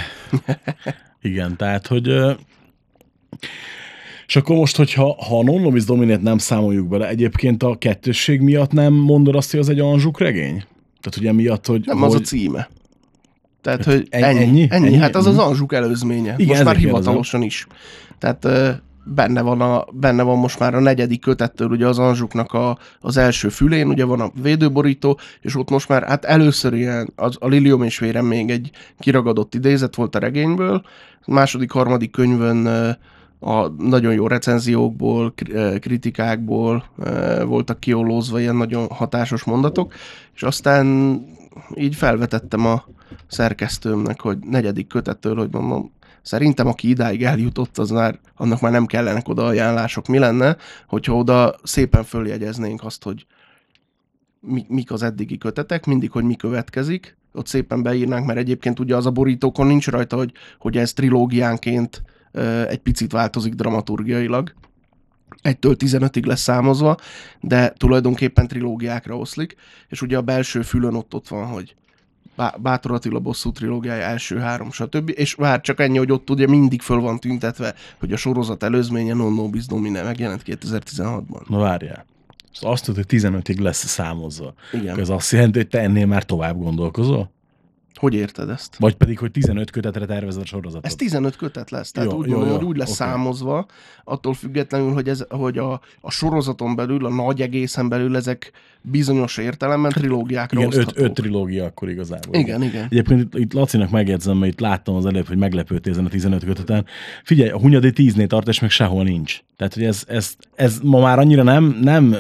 [1.21, 2.07] igen, tehát, hogy
[4.28, 8.41] és akkor most, hogyha ha a non is dominét nem számoljuk bele, egyébként a kettősség
[8.41, 10.63] miatt nem mondod azt, hogy az egy anzsuk regény?
[11.01, 11.86] Tehát ugye miatt, hogy...
[11.86, 12.69] Nem, hogy, az a címe.
[13.64, 14.26] Tehát, hogy Ennyi?
[14.26, 14.88] ennyi, Ennyi?
[14.88, 15.43] ennyi, hát az az Mhm.
[15.43, 16.34] Anzsuk előzménye.
[16.38, 17.68] Igen, most már hivatalosan is.
[18.18, 18.47] Tehát
[19.05, 23.18] benne van, a, benne van most már a negyedik kötettől ugye az Anzsuknak a, az
[23.18, 27.47] első fülén, ugye van a védőborító, és ott most már hát először ilyen, az, a
[27.47, 30.82] Lilium és Vérem még egy kiragadott idézet volt a regényből,
[31.26, 32.66] a második, harmadik könyvön
[33.39, 35.34] a nagyon jó recenziókból,
[35.80, 36.84] kritikákból
[37.45, 39.93] voltak kiolózva ilyen nagyon hatásos mondatok,
[40.36, 41.18] és aztán
[41.76, 42.84] így felvetettem a
[43.28, 45.91] szerkesztőmnek, hogy negyedik kötettől, hogy mondom,
[46.22, 50.07] szerintem aki idáig eljutott, az már, annak már nem kellenek oda ajánlások.
[50.07, 50.57] Mi lenne,
[50.88, 53.26] hogyha oda szépen följegyeznénk azt, hogy
[54.39, 58.95] mi, mik az eddigi kötetek, mindig, hogy mi következik, ott szépen beírnánk, mert egyébként ugye
[58.95, 62.03] az a borítókon nincs rajta, hogy, hogy ez trilógiánként
[62.68, 64.53] egy picit változik dramaturgiailag.
[65.43, 66.97] 1-től 15-ig lesz számozva,
[67.39, 69.55] de tulajdonképpen trilógiákra oszlik,
[69.88, 71.76] és ugye a belső fülön ott, ott van, hogy
[72.57, 75.11] Bátor Attila bosszú trilógiája első három, stb.
[75.15, 79.13] És vár csak ennyi, hogy ott ugye mindig föl van tüntetve, hogy a sorozat előzménye
[79.13, 81.47] Non Nobis Domine megjelent 2016-ban.
[81.47, 82.05] Na várjál.
[82.51, 84.53] Szóval azt tudod, hogy 15-ig lesz számozva.
[84.71, 84.99] Igen.
[84.99, 87.32] Ez azt jelenti, hogy te ennél már tovább gondolkozol?
[87.93, 88.76] Hogy érted ezt?
[88.76, 90.86] Vagy pedig, hogy 15 kötetre tervezed a sorozatot?
[90.86, 92.97] Ez 15 kötet lesz, tehát Jó, úgy jó, gondolom, jó, hogy úgy lesz oké.
[92.97, 93.65] számozva,
[94.03, 98.51] attól függetlenül, hogy, ez, hogy a, a sorozaton belül, a nagy egészen belül ezek
[98.84, 101.06] bizonyos értelemben trilógiákra Igen, öt, oszthatók.
[101.06, 102.36] öt trilógia akkor igazából.
[102.36, 102.88] Igen, igen.
[102.90, 106.44] Egyébként itt, itt Lacinak megjegyzem, mert itt láttam az előbb, hogy meglepődtél ezen a 15
[106.44, 106.86] köteten.
[107.24, 109.40] Figyelj, a Hunyadi 10-nél tart, és meg sehol nincs.
[109.58, 112.16] Tehát, hogy ez, ez, ez ma már annyira nem, nem,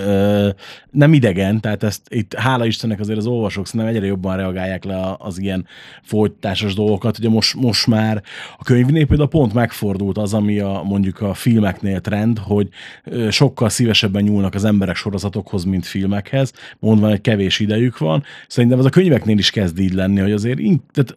[0.91, 5.15] nem idegen, tehát ezt itt hála Istennek azért az olvasók szerintem egyre jobban reagálják le
[5.17, 5.67] az ilyen
[6.01, 7.17] folytásos dolgokat.
[7.17, 8.23] Ugye most, most már
[8.57, 12.67] a könyvnél például pont megfordult az, ami a, mondjuk a filmeknél trend, hogy
[13.29, 18.23] sokkal szívesebben nyúlnak az emberek sorozatokhoz, mint filmekhez, mondva, hogy kevés idejük van.
[18.47, 20.59] Szerintem ez a könyveknél is kezd így lenni, hogy azért
[20.91, 21.15] tehát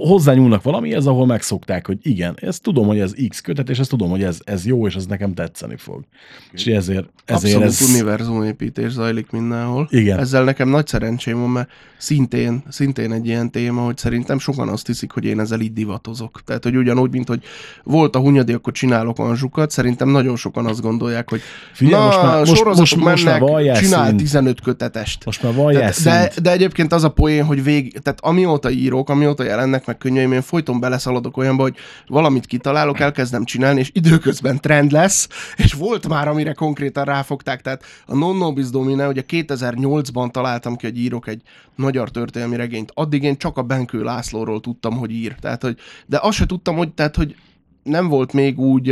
[0.00, 4.10] hozzányúlnak valamihez, ahol megszokták, hogy igen, ezt tudom, hogy ez X kötet, és ezt tudom,
[4.10, 6.04] hogy ez, ez jó, és ez nekem tetszeni fog.
[6.52, 7.88] És ezért, ezért Abszolút ez...
[7.90, 9.88] univerzumépítés zajlik mindenhol.
[9.90, 10.18] Igen.
[10.18, 14.86] Ezzel nekem nagy szerencsém van, mert szintén, szintén egy ilyen téma, hogy szerintem sokan azt
[14.86, 16.40] hiszik, hogy én ezzel így divatozok.
[16.44, 17.42] Tehát, hogy ugyanúgy, mint hogy
[17.84, 21.40] volt a hunyadi, akkor csinálok anzsukat, szerintem nagyon sokan azt gondolják, hogy
[21.72, 24.16] Figyelj, na, most már- most- sorozatok most- most már mennek, vallás csinál szint.
[24.20, 25.24] 15 kötetest.
[25.24, 29.08] Most már vallás Tehát, de, de egyébként az a poén, hogy vég, tehát amióta írok,
[29.08, 31.76] amióta jelennek meg könyveim, én folyton beleszaladok olyanba, hogy
[32.06, 37.60] valamit kitalálok, elkezdem csinálni, és időközben trend lesz, és volt már, amire konkrétan ráfogták.
[37.60, 41.42] Tehát a Non Nobis Domine, ugye 2008-ban találtam ki, hogy írok egy
[41.76, 42.90] magyar történelmi regényt.
[42.94, 45.34] Addig én csak a Benkő Lászlóról tudtam, hogy ír.
[45.40, 45.76] Tehát, hogy,
[46.06, 47.34] de azt se tudtam, hogy, tehát, hogy
[47.82, 48.90] nem volt még úgy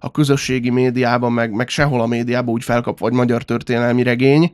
[0.00, 4.52] a közösségi médiában, meg, meg sehol a médiában úgy felkap vagy magyar történelmi regény,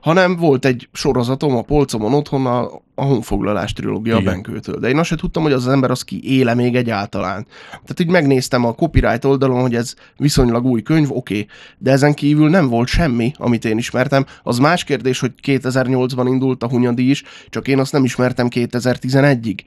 [0.00, 2.64] hanem volt egy sorozatom a polcomon otthon, a,
[2.94, 4.32] a honfoglalás trilógia a Igen.
[4.32, 4.78] Benkőtől.
[4.78, 7.46] De én azt se tudtam, hogy az az ember az ki éle még egyáltalán.
[7.70, 11.46] Tehát így megnéztem a copyright oldalon, hogy ez viszonylag új könyv, oké, okay.
[11.78, 14.26] de ezen kívül nem volt semmi, amit én ismertem.
[14.42, 19.58] Az más kérdés, hogy 2008-ban indult a Hunyadi is, csak én azt nem ismertem 2011-ig.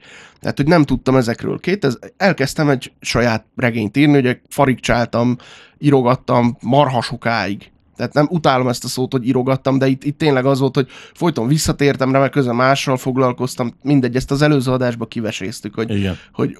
[0.42, 1.58] Tehát, hogy nem tudtam ezekről.
[1.58, 5.36] 2000, elkezdtem egy saját regényt írni, ugye farigcsáltam,
[5.78, 7.70] írogattam marha sokáig.
[7.96, 10.88] Tehát nem utálom ezt a szót, hogy írogattam, de itt, itt tényleg az volt, hogy
[11.14, 13.74] folyton visszatértem rá, mert közben mással foglalkoztam.
[13.82, 16.18] Mindegy, ezt az előző adásba kiveséztük, hogy, Igen.
[16.32, 16.58] hogy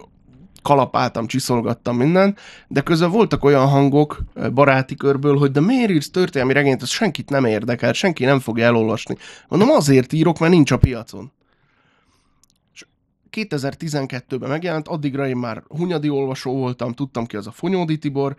[0.62, 2.36] kalapáltam, csiszolgattam minden,
[2.68, 6.88] de közben voltak olyan hangok eh, baráti körből, hogy de miért írsz történelmi regényt, ez
[6.88, 9.16] senkit nem érdekel, senki nem fogja elolvasni.
[9.48, 11.32] Mondom, azért írok, mert nincs a piacon.
[13.36, 18.36] És 2012-ben megjelent, addigra én már Hunyadi olvasó voltam, tudtam ki az a Fonyódi Tibor,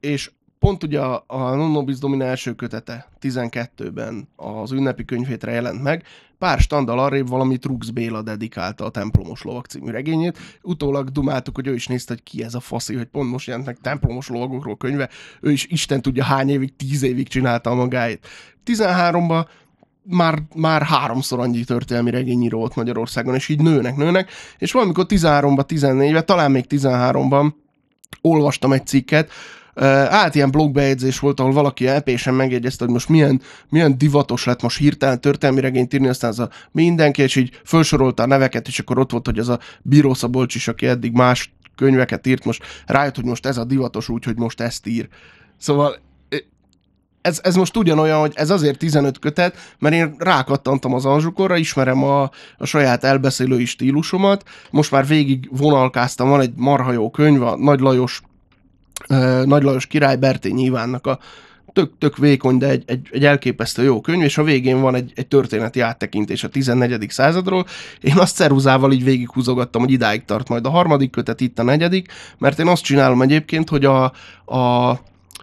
[0.00, 5.82] és pont ugye a, a Non Nobis Domina első kötete 12-ben az ünnepi könyvhétre jelent
[5.82, 6.04] meg,
[6.38, 10.38] pár standal arrébb valami Trux Béla dedikálta a Templomos Lovak című regényét.
[10.62, 13.66] Utólag dumáltuk, hogy ő is nézte, hogy ki ez a faszi, hogy pont most jelent
[13.66, 15.08] meg Templomos Lovagokról könyve.
[15.40, 18.26] Ő is Isten tudja hány évig, tíz évig csinálta a magáét.
[18.66, 19.46] 13-ban
[20.02, 25.64] már, már háromszor annyi történelmi regényíró volt Magyarországon, és így nőnek, nőnek, és valamikor 13-ban,
[25.68, 27.52] 14-ben, talán még 13-ban
[28.20, 29.30] olvastam egy cikket,
[29.76, 29.84] Uh,
[30.14, 34.78] át ilyen blogbejegyzés volt, ahol valaki epésen megjegyezte, hogy most milyen, milyen divatos lett most
[34.78, 38.98] hirtelen történelmi regényt írni, aztán az a mindenki, és így felsorolta a neveket, és akkor
[38.98, 43.14] ott volt, hogy az a Bíró Szabolcs is, aki eddig más könyveket írt, most rájött,
[43.14, 45.08] hogy most ez a divatos úgy, hogy most ezt ír.
[45.58, 45.96] Szóval
[47.22, 52.04] ez, ez most ugyanolyan, hogy ez azért 15 kötet, mert én rákattantam az Anzsukorra, ismerem
[52.04, 52.22] a,
[52.56, 57.80] a saját elbeszélői stílusomat, most már végig vonalkáztam, van egy marha jó könyv, a Nagy
[57.80, 58.22] Lajos,
[59.08, 61.18] uh, Nagy Lajos király Bertény Ivánnak a
[61.72, 65.12] tök, tök vékony, de egy, egy, egy elképesztő jó könyv, és a végén van egy,
[65.14, 67.10] egy történeti áttekintés a 14.
[67.10, 67.66] századról.
[68.00, 72.12] Én azt ceruzával így végighúzogattam, hogy idáig tart majd a harmadik kötet, itt a negyedik,
[72.38, 74.04] mert én azt csinálom egyébként, hogy a,
[74.56, 74.98] a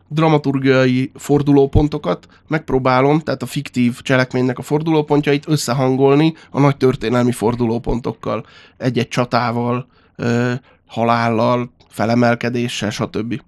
[0.09, 8.45] dramaturgiai fordulópontokat megpróbálom, tehát a fiktív cselekménynek a fordulópontjait összehangolni a nagy történelmi fordulópontokkal,
[8.77, 10.53] egy-egy csatával, ö,
[10.87, 13.41] halállal, felemelkedéssel, stb.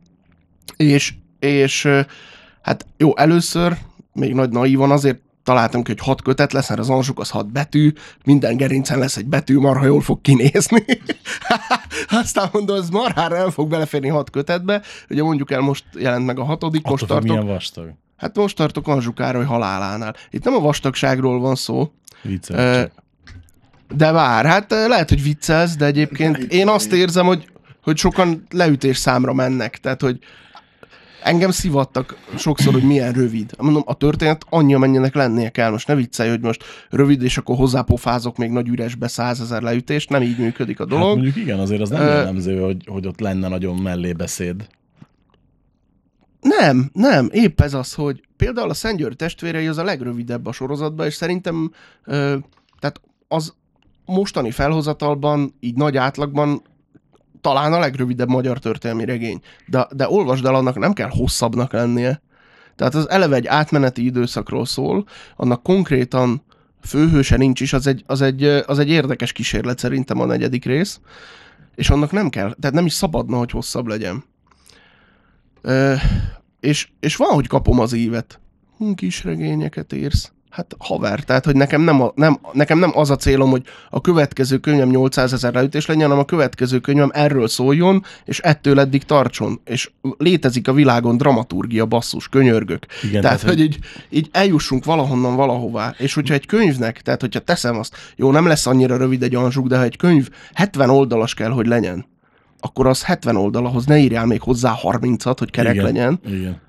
[0.78, 1.88] És, és
[2.62, 3.78] hát jó, először
[4.14, 7.52] még nagy naívan azért találtam ki, hogy hat kötet lesz, mert az ansuk az hat
[7.52, 7.94] betű,
[8.26, 10.86] minden gerincen lesz egy betű, marha jól fog kinézni.
[12.22, 14.82] Aztán mondom, ez marhára nem fog beleférni hat kötetbe.
[15.10, 17.38] Ugye mondjuk el, most jelent meg a hatodik, most Attól, tartok.
[17.38, 17.94] milyen vastag.
[18.18, 20.16] Hát most tartok Anzsuk Károly halálánál.
[20.30, 22.88] Itt nem a vastagságról van szó, Vicces.
[23.96, 27.50] De vár, hát lehet, hogy viccelsz, de egyébként én azt érzem, hogy,
[27.84, 29.78] hogy sokan leütés számra mennek.
[29.78, 30.20] Tehát, hogy
[31.24, 33.52] engem szivattak sokszor, hogy milyen rövid.
[33.58, 35.70] Mondom, a történet annyi, amennyinek lennie kell.
[35.72, 40.10] Most ne viccelj, hogy most rövid, és akkor hozzápofázok még nagy üresbe százezer leütést.
[40.10, 41.16] Nem így működik a Hát dolog.
[41.16, 44.68] mondjuk igen, azért az nem jellemző, hogy, hogy ott lenne nagyon mellé beszéd.
[46.42, 51.06] Nem, nem, épp ez az, hogy például a Szentgyörgy testvérei az a legrövidebb a sorozatban,
[51.06, 51.72] és szerintem
[52.06, 52.38] ö,
[52.80, 53.54] tehát az
[54.06, 56.62] mostani felhozatalban, így nagy átlagban
[57.42, 59.42] talán a legrövidebb magyar történelmi regény.
[59.68, 62.22] De, de olvasd el, annak nem kell hosszabbnak lennie.
[62.76, 66.44] Tehát az eleve egy átmeneti időszakról szól, annak konkrétan
[66.82, 71.00] főhőse nincs is, az egy, az egy, az egy érdekes kísérlet szerintem a negyedik rész,
[71.76, 74.24] és annak nem kell, tehát nem is szabadna, hogy hosszabb legyen.
[75.62, 75.94] Ö,
[76.60, 78.40] és, és van, hogy kapom az ívet.
[78.78, 80.32] Hm, kis regényeket írsz.
[80.52, 84.02] Hát haver, tehát, hogy nekem nem, a, nem, nekem nem az a célom, hogy a
[84.02, 89.04] következő könyvem 800 ezer leütés legyen, hanem a következő könyvem erről szóljon, és ettől eddig
[89.04, 89.62] tartson.
[89.66, 92.86] És létezik a világon dramaturgia, basszus, könyörgök.
[93.04, 93.80] Igen, tehát, hogy így,
[94.10, 95.96] így eljussunk valahonnan valahová.
[95.98, 99.68] És hogyha egy könyvnek, tehát hogyha teszem azt, jó, nem lesz annyira rövid egy anzsuk,
[99.68, 102.06] de ha egy könyv 70 oldalas kell, hogy legyen,
[102.60, 106.20] akkor az 70 oldalahoz ne írjál még hozzá 30-at, hogy kerek igen, legyen.
[106.26, 106.62] Igen.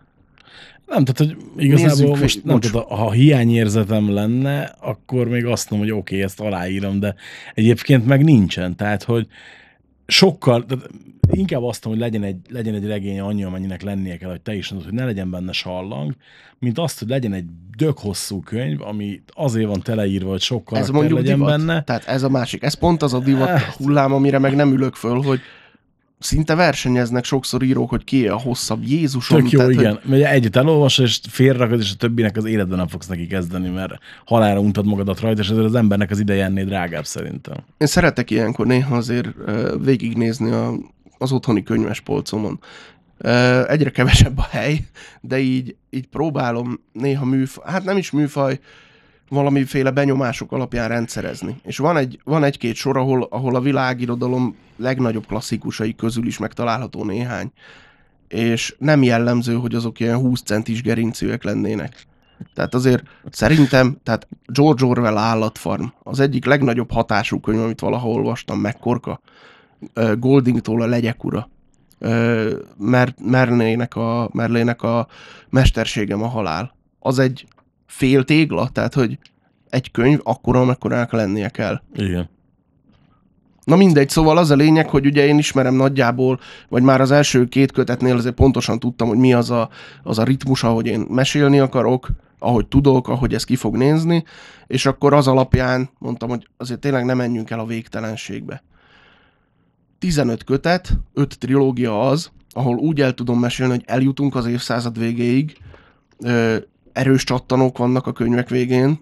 [0.92, 2.70] Nem, tehát, hogy igazából Nézzük, most nem bocs.
[2.70, 7.14] tudom, ha hiányérzetem lenne, akkor még azt mondom, hogy oké, okay, ezt aláírom, de
[7.54, 8.76] egyébként meg nincsen.
[8.76, 9.26] Tehát, hogy
[10.06, 10.88] sokkal, tehát
[11.30, 14.54] inkább azt mondom, hogy legyen egy, legyen egy regény annyi, amennyinek lennie kell, hogy te
[14.54, 16.14] is mondod, hogy ne legyen benne sallang,
[16.58, 20.90] mint azt, hogy legyen egy dög hosszú könyv, ami azért van teleírva, hogy sokkal Ez
[20.90, 21.56] mondjuk legyen divat.
[21.56, 21.82] benne.
[21.82, 22.62] Tehát ez a másik.
[22.62, 25.40] Ez pont az a divat hullám, amire meg nem ülök föl, hogy
[26.22, 29.38] szinte versenyeznek sokszor írók, hogy ki a hosszabb Jézusom.
[29.38, 29.92] Tök jó, tehát, igen.
[29.92, 30.10] Hogy...
[30.10, 33.92] Mert egyet elolvasod, és félrakod, és a többinek az életben nem fogsz neki kezdeni, mert
[34.24, 37.56] halára untad magadat rajta, és ezért az embernek az ideje ennél drágább szerintem.
[37.78, 39.28] Én szeretek ilyenkor néha azért
[39.84, 40.74] végignézni a,
[41.18, 42.60] az otthoni könyves polcomon.
[43.18, 44.84] Ö, Egyre kevesebb a hely,
[45.20, 48.58] de így, így próbálom néha műfaj, hát nem is műfaj,
[49.28, 51.56] valamiféle benyomások alapján rendszerezni.
[51.64, 57.04] És van, egy, van egy-két sor, ahol, ahol a világirodalom legnagyobb klasszikusai közül is megtalálható
[57.04, 57.52] néhány.
[58.28, 62.06] És nem jellemző, hogy azok ilyen 20 centis gerincűek lennének.
[62.54, 68.58] Tehát azért szerintem, tehát George Orwell állatfarm az egyik legnagyobb hatású könyv, amit valaha olvastam,
[68.58, 69.20] megkorka.
[70.18, 71.48] Goldingtól a legyek ura.
[72.76, 75.06] Mer, Merlének, a, Merlének a
[75.50, 76.74] mesterségem a halál.
[76.98, 77.46] Az egy
[77.92, 79.18] fél tégla, tehát hogy
[79.70, 81.82] egy könyv akkora, amekkorának lennie kell.
[81.94, 82.28] Igen.
[83.64, 87.44] Na mindegy, szóval az a lényeg, hogy ugye én ismerem nagyjából, vagy már az első
[87.44, 89.68] két kötetnél azért pontosan tudtam, hogy mi az a,
[90.02, 94.24] az a ritmus, ahogy én mesélni akarok, ahogy tudok, ahogy ez ki fog nézni,
[94.66, 98.62] és akkor az alapján mondtam, hogy azért tényleg nem menjünk el a végtelenségbe.
[99.98, 105.56] 15 kötet, 5 trilógia az, ahol úgy el tudom mesélni, hogy eljutunk az évszázad végéig,
[106.92, 109.00] erős csattanók vannak a könyvek végén,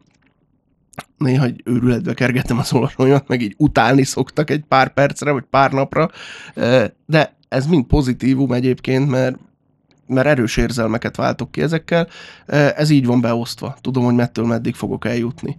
[1.17, 5.73] néha egy őrületbe kergettem az olvasóimat, meg így utálni szoktak egy pár percre, vagy pár
[5.73, 6.11] napra,
[7.07, 9.39] de ez mind pozitívum egyébként, mert
[10.07, 12.09] mert erős érzelmeket váltok ki ezekkel.
[12.47, 13.77] Ez így van beosztva.
[13.81, 15.59] Tudom, hogy mettől meddig fogok eljutni.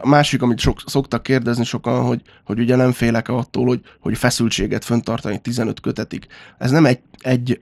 [0.00, 4.18] A másik, amit sok, szoktak kérdezni sokan, hogy, hogy ugye nem félek attól, hogy, hogy
[4.18, 6.26] feszültséget föntartani 15 kötetig.
[6.58, 7.60] Ez nem egy, egy,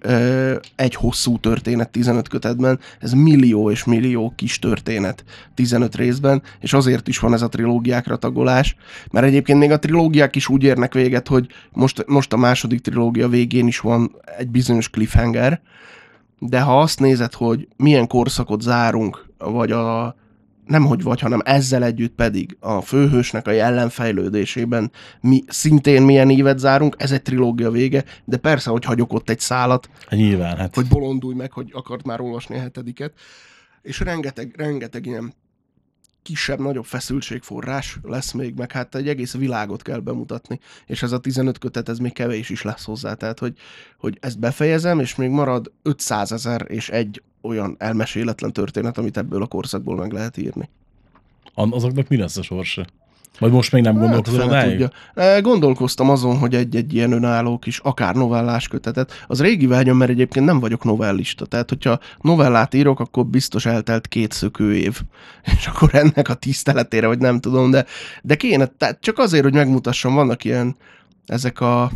[0.76, 5.24] egy hosszú történet 15 kötetben, ez millió és millió kis történet
[5.54, 8.76] 15 részben, és azért is van ez a trilógiákra tagolás,
[9.10, 13.28] mert egyébként még a trilógiák is úgy érnek véget, hogy most, most a második trilógia
[13.28, 15.60] végén is van egy bizonyos cliffhanger,
[16.38, 20.16] de ha azt nézed, hogy milyen korszakot zárunk, vagy a
[20.66, 24.90] nem hogy vagy, hanem ezzel együtt pedig a főhősnek a jelenfejlődésében
[25.20, 29.40] mi szintén milyen évet zárunk, ez egy trilógia vége, de persze, hogy hagyok ott egy
[29.40, 30.74] szálat, nyilván, hát.
[30.74, 33.12] hogy bolondulj meg, hogy akart már olvasni a hetediket,
[33.82, 35.34] és rengeteg, rengeteg ilyen
[36.22, 41.58] kisebb-nagyobb feszültségforrás lesz még, meg hát egy egész világot kell bemutatni, és ez a 15
[41.58, 43.56] kötet, ez még kevés is lesz hozzá, tehát hogy,
[43.98, 49.42] hogy ezt befejezem, és még marad 500 ezer és egy olyan elmeséletlen történet, amit ebből
[49.42, 50.68] a korszakból meg lehet írni.
[51.54, 52.86] Azoknak mi lesz a sorsa?
[53.38, 54.90] Vagy most még nem gondolkozol Hát, tudja.
[55.14, 59.24] E, Gondolkoztam azon, hogy egy-egy ilyen önálló kis, akár novellás kötetet.
[59.26, 61.46] Az régi vágyam, mert egyébként nem vagyok novellista.
[61.46, 65.00] Tehát, hogyha novellát írok, akkor biztos eltelt két szökő év.
[65.56, 67.84] És akkor ennek a tiszteletére, vagy nem tudom, de,
[68.22, 70.76] de kéne, tehát csak azért, hogy megmutassam, vannak ilyen,
[71.26, 71.90] ezek a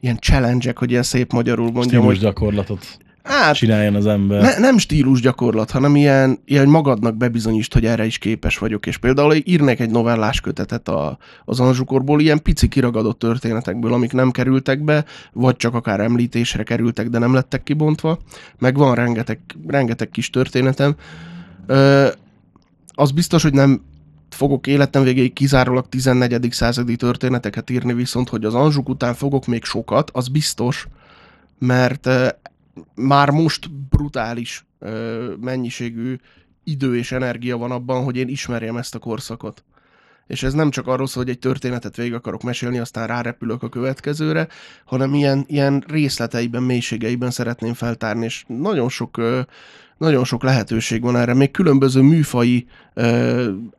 [0.00, 4.42] ilyen challenge hogy ilyen szép magyarul mondjam, Stílus hogy gyakorlatot hát, csináljon az ember.
[4.42, 8.86] ne, nem stílus gyakorlat, hanem ilyen, ilyen magadnak bebizonyítsd, hogy erre is képes vagyok.
[8.86, 14.30] És például írnék egy novellás kötetet a, az Anzsukorból, ilyen pici kiragadott történetekből, amik nem
[14.30, 18.18] kerültek be, vagy csak akár említésre kerültek, de nem lettek kibontva.
[18.58, 20.94] Meg van rengeteg, rengeteg kis történetem.
[21.66, 22.08] Ö,
[22.94, 23.82] az biztos, hogy nem
[24.30, 26.52] fogok életem végéig kizárólag 14.
[26.52, 30.86] századi történeteket írni, viszont hogy az Anzsuk után fogok még sokat, az biztos,
[31.58, 32.08] mert
[32.94, 34.66] már most brutális
[35.40, 36.16] mennyiségű
[36.64, 39.64] idő és energia van abban, hogy én ismerjem ezt a korszakot.
[40.26, 43.68] És ez nem csak arról szól, hogy egy történetet végig akarok mesélni, aztán rárepülök a
[43.68, 44.48] következőre,
[44.84, 49.20] hanem ilyen, ilyen részleteiben, mélységeiben szeretném feltárni, és nagyon sok,
[50.02, 51.34] nagyon sok lehetőség van erre.
[51.34, 52.66] Még különböző műfai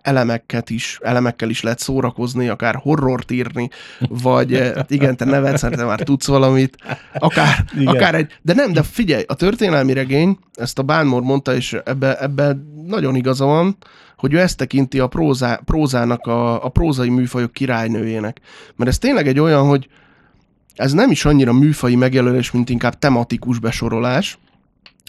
[0.01, 3.69] elemeket is, elemekkel is lehet szórakozni, akár horrort írni,
[3.99, 6.77] vagy ö, igen, te nevetsz, mert te már tudsz valamit,
[7.13, 7.87] akár, Igen.
[7.87, 12.19] akár egy, de nem, de figyelj, a történelmi regény, ezt a Bánmor mondta, és ebbe,
[12.19, 13.77] ebbe nagyon igaza van,
[14.23, 18.39] hogy ő ezt tekinti a prózá, prózának, a, a prózai műfajok királynőjének.
[18.75, 19.87] Mert ez tényleg egy olyan, hogy
[20.75, 24.37] ez nem is annyira műfai megjelölés, mint inkább tematikus besorolás,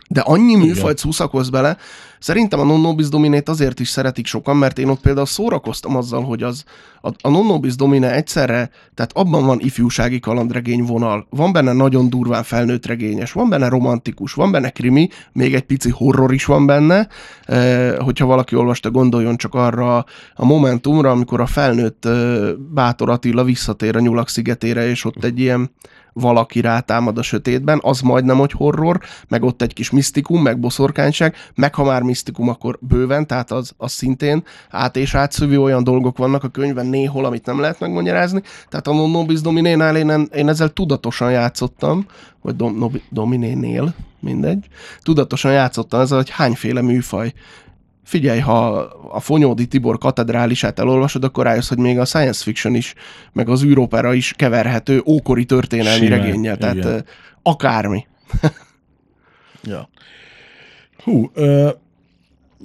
[0.09, 1.77] De annyi műfajt szuszakoz bele,
[2.19, 6.43] szerintem a Non-Nobis Dominét azért is szeretik sokan, mert én ott például szórakoztam azzal, hogy
[6.43, 6.65] az
[7.05, 12.43] a, a Non-Nobis Domine egyszerre, tehát abban van ifjúsági kalandregény vonal, van benne nagyon durván
[12.43, 17.09] felnőtt regényes, van benne romantikus, van benne krimi, még egy pici horror is van benne,
[17.45, 19.97] eh, hogyha valaki olvasta, gondoljon csak arra
[20.35, 25.41] a Momentumra, amikor a felnőtt eh, Bátor Attila visszatér a Nyulak szigetére, és ott egy
[25.41, 25.71] ilyen
[26.15, 31.35] valaki rátámad a sötétben, az majdnem, hogy horror, meg ott egy kis misztikum, meg boszorkányság,
[31.55, 36.19] meg ha már misztikum, akkor bőven, tehát az, az szintén át és átszövi olyan dolgok
[36.19, 38.43] vannak a könyvben néhol, amit nem lehet megmagyarázni.
[38.69, 42.07] Tehát a Nobis Dominénál én, én ezzel tudatosan játszottam,
[42.43, 44.67] vagy dom, nobi, Dominénél, mindegy.
[45.03, 47.33] Tudatosan játszottam ezzel, hogy hányféle műfaj
[48.05, 48.67] figyelj, ha
[49.11, 52.95] a Fonyódi Tibor katedrálisát elolvasod, akkor rájössz, hogy még a science fiction is,
[53.33, 57.05] meg az űrópera is keverhető ókori történelmi Simán, regényel, tehát igen.
[57.43, 58.07] akármi.
[59.67, 59.89] Ja.
[61.05, 61.71] Hú, ö,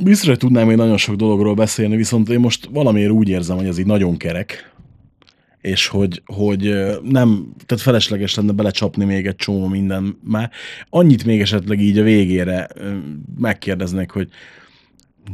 [0.04, 3.68] biztos, hogy tudnám még nagyon sok dologról beszélni, viszont én most valamiért úgy érzem, hogy
[3.68, 4.74] ez így nagyon kerek,
[5.62, 6.62] és hogy, hogy
[7.04, 10.52] nem, tehát felesleges lenne belecsapni még egy csomó minden már.
[10.90, 12.68] Annyit még esetleg így a végére
[13.40, 14.30] megkérdeznek, hogy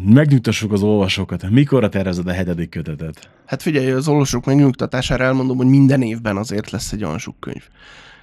[0.05, 3.29] megnyugtassuk az olvasókat, mikorra tervezed a hetedik kötetet?
[3.45, 7.63] Hát figyelj, az olvasók megnyugtatására elmondom, hogy minden évben azért lesz egy Ansuk könyv.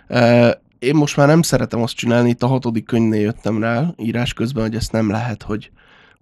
[0.08, 4.32] Ö, Én most már nem szeretem azt csinálni, itt a hatodik könyvnél jöttem rá írás
[4.32, 5.70] közben, hogy ezt nem lehet, hogy,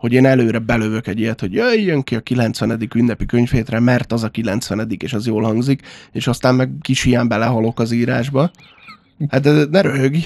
[0.00, 2.88] hogy én előre belövök egy ilyet, hogy jöjjön ki a 90.
[2.94, 4.86] ünnepi könyvhétre, mert az a 90.
[4.98, 5.82] és az jól hangzik,
[6.12, 8.50] és aztán meg kis hián belehalok az írásba.
[9.28, 10.18] Hát de ne röhögj.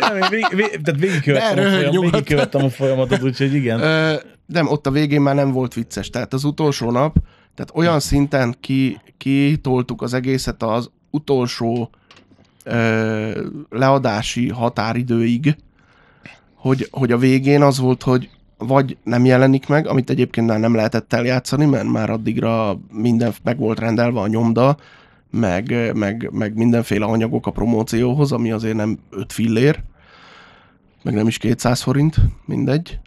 [0.00, 3.80] Nem, én vég, vég, tehát végigkövettem, Ne a folyam, végigkövettem a folyamatot, úgyhogy igen.
[3.80, 4.14] Ö,
[4.46, 6.10] nem, ott a végén már nem volt vicces.
[6.10, 7.16] Tehát az utolsó nap,
[7.54, 11.90] tehát olyan szinten ki, kitoltuk az egészet az utolsó
[12.64, 15.56] ö, leadási határidőig,
[16.54, 18.28] hogy, hogy a végén az volt, hogy
[18.60, 23.58] vagy nem jelenik meg, amit egyébként már nem lehetett eljátszani, mert már addigra minden meg
[23.58, 24.76] volt rendelve a nyomda,
[25.30, 29.82] meg, meg, meg mindenféle anyagok a promócióhoz, ami azért nem 5 fillér,
[31.02, 32.98] meg nem is 200 forint, mindegy.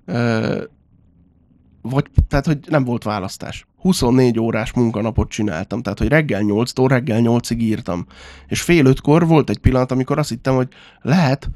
[1.82, 3.68] Vagy, tehát, hogy nem volt választás.
[3.78, 8.06] 24 órás munkanapot csináltam, tehát, hogy reggel 8-tól reggel 8-ig írtam.
[8.47, 10.68] És fél ötkor volt egy pillanat, amikor azt hittem, hogy
[11.01, 11.49] lehet,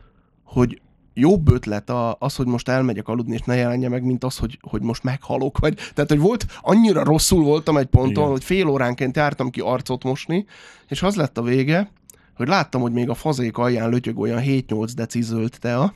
[0.43, 0.81] hogy
[1.19, 4.59] jobb ötlet a, az, hogy most elmegyek aludni, és ne jelenje meg, mint az, hogy,
[4.61, 5.57] hogy most meghalok.
[5.57, 8.29] Vagy, tehát, hogy volt, annyira rosszul voltam egy ponton, Igen.
[8.29, 10.45] Hogy fél óránként jártam ki arcot mosni,
[10.87, 11.91] és az lett a vége,
[12.35, 15.93] hogy láttam, hogy még a fazék alján lötyög olyan 7-8 deci zöld tea,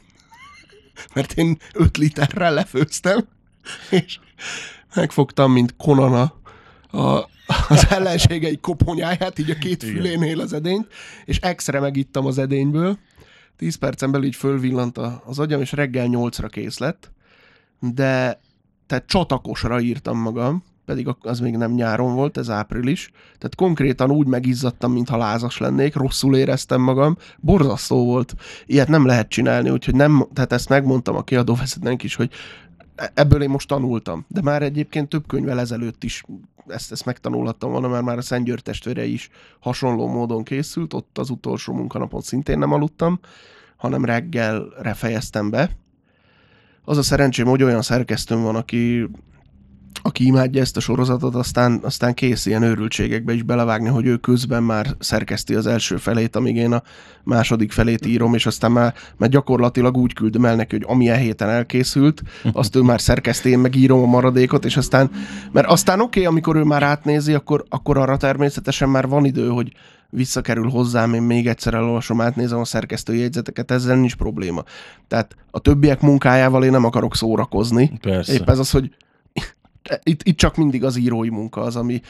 [1.13, 3.27] mert én 5 literrel lefőztem,
[3.89, 4.19] és
[4.95, 6.33] megfogtam, mint Konana
[6.91, 7.29] a,
[7.69, 9.95] az ellenségei koponyáját, így a két Igen.
[9.95, 10.87] fülénél az edényt,
[11.25, 12.97] és exre megittam az edényből.
[13.61, 17.11] 10 percen belül így fölvillant az agyam, és reggel 8-ra kész lett,
[17.79, 18.39] de
[18.87, 23.11] tehát csatakosra írtam magam, pedig az még nem nyáron volt, ez április.
[23.37, 28.33] Tehát konkrétan úgy megizzadtam, mintha lázas lennék, rosszul éreztem magam, borzasztó volt.
[28.65, 32.31] Ilyet nem lehet csinálni, úgyhogy nem, tehát ezt megmondtam a kiadóvezetőnek is, hogy
[32.95, 34.25] e- ebből én most tanultam.
[34.27, 36.23] De már egyébként több könyvvel ezelőtt is
[36.67, 41.17] ezt, ezt megtanulhattam volna, mert már a Szent György testvére is hasonló módon készült, ott
[41.17, 43.19] az utolsó munkanapon szintén nem aludtam,
[43.77, 45.77] hanem reggelre fejeztem be.
[46.83, 49.09] Az a szerencsém, hogy olyan szerkesztőm van, aki
[50.01, 54.63] aki imádja ezt a sorozatot, aztán, aztán kész ilyen őrültségekbe is belevágni, hogy ő közben
[54.63, 56.83] már szerkeszti az első felét, amíg én a
[57.23, 61.15] második felét írom, és aztán már, már gyakorlatilag úgy küldöm el neki, hogy ami a
[61.15, 62.21] héten elkészült,
[62.53, 65.11] azt ő már szerkeszti, én meg írom a maradékot, és aztán,
[65.51, 69.47] mert aztán oké, okay, amikor ő már átnézi, akkor, akkor arra természetesen már van idő,
[69.47, 69.73] hogy
[70.09, 74.63] visszakerül hozzám, én még egyszer elolvasom, átnézem a szerkesztői jegyzeteket, ezzel nincs probléma.
[75.07, 78.33] Tehát a többiek munkájával én nem akarok szórakozni, Persze.
[78.33, 78.91] Épp ez az, hogy
[80.03, 82.01] itt, itt csak mindig az írói munka az, ami,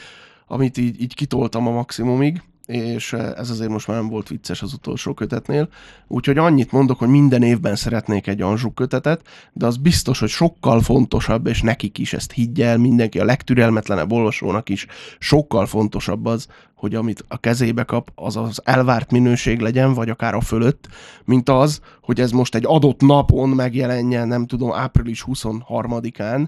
[0.46, 4.72] amit így, így kitoltam a maximumig, és ez azért most már nem volt vicces az
[4.72, 5.68] utolsó kötetnél.
[6.08, 10.80] Úgyhogy annyit mondok, hogy minden évben szeretnék egy Anzsuk kötetet, de az biztos, hogy sokkal
[10.80, 14.86] fontosabb, és nekik is ezt higgy el, mindenki, a legtürelmetlenebb olvasónak is
[15.18, 20.34] sokkal fontosabb az, hogy amit a kezébe kap, az az elvárt minőség legyen, vagy akár
[20.34, 20.88] a fölött,
[21.24, 26.46] mint az, hogy ez most egy adott napon megjelenjen, nem tudom, április 23-án,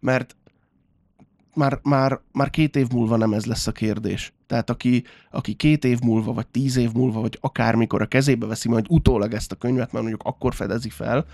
[0.00, 0.36] mert
[1.60, 4.32] már, már, már két év múlva nem ez lesz a kérdés.
[4.46, 8.68] Tehát aki, aki két év múlva, vagy tíz év múlva, vagy akármikor a kezébe veszi
[8.68, 11.24] majd utólag ezt a könyvet, mert mondjuk akkor fedezi fel,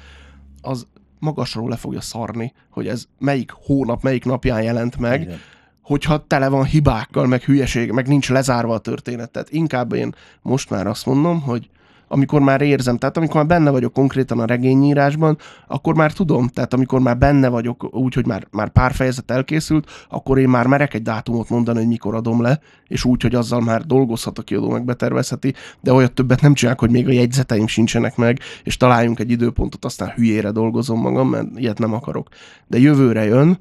[0.62, 0.86] az
[1.18, 5.38] magasról le fogja szarni, hogy ez melyik hónap, melyik napján jelent meg, Igen.
[5.82, 9.30] hogyha tele van hibákkal, meg hülyeség, meg nincs lezárva a történet.
[9.30, 11.70] Tehát inkább én most már azt mondom, hogy
[12.08, 16.74] amikor már érzem, tehát amikor már benne vagyok konkrétan a regényírásban, akkor már tudom, tehát
[16.74, 20.94] amikor már benne vagyok úgy, hogy már, már pár fejezet elkészült, akkor én már merek
[20.94, 24.70] egy dátumot mondani, hogy mikor adom le, és úgy, hogy azzal már dolgozhat a kiadó,
[24.70, 29.18] meg betervezheti, de olyat többet nem csinálok, hogy még a jegyzeteim sincsenek meg, és találjunk
[29.18, 32.28] egy időpontot, aztán hülyére dolgozom magam, mert ilyet nem akarok.
[32.66, 33.58] De jövőre jön,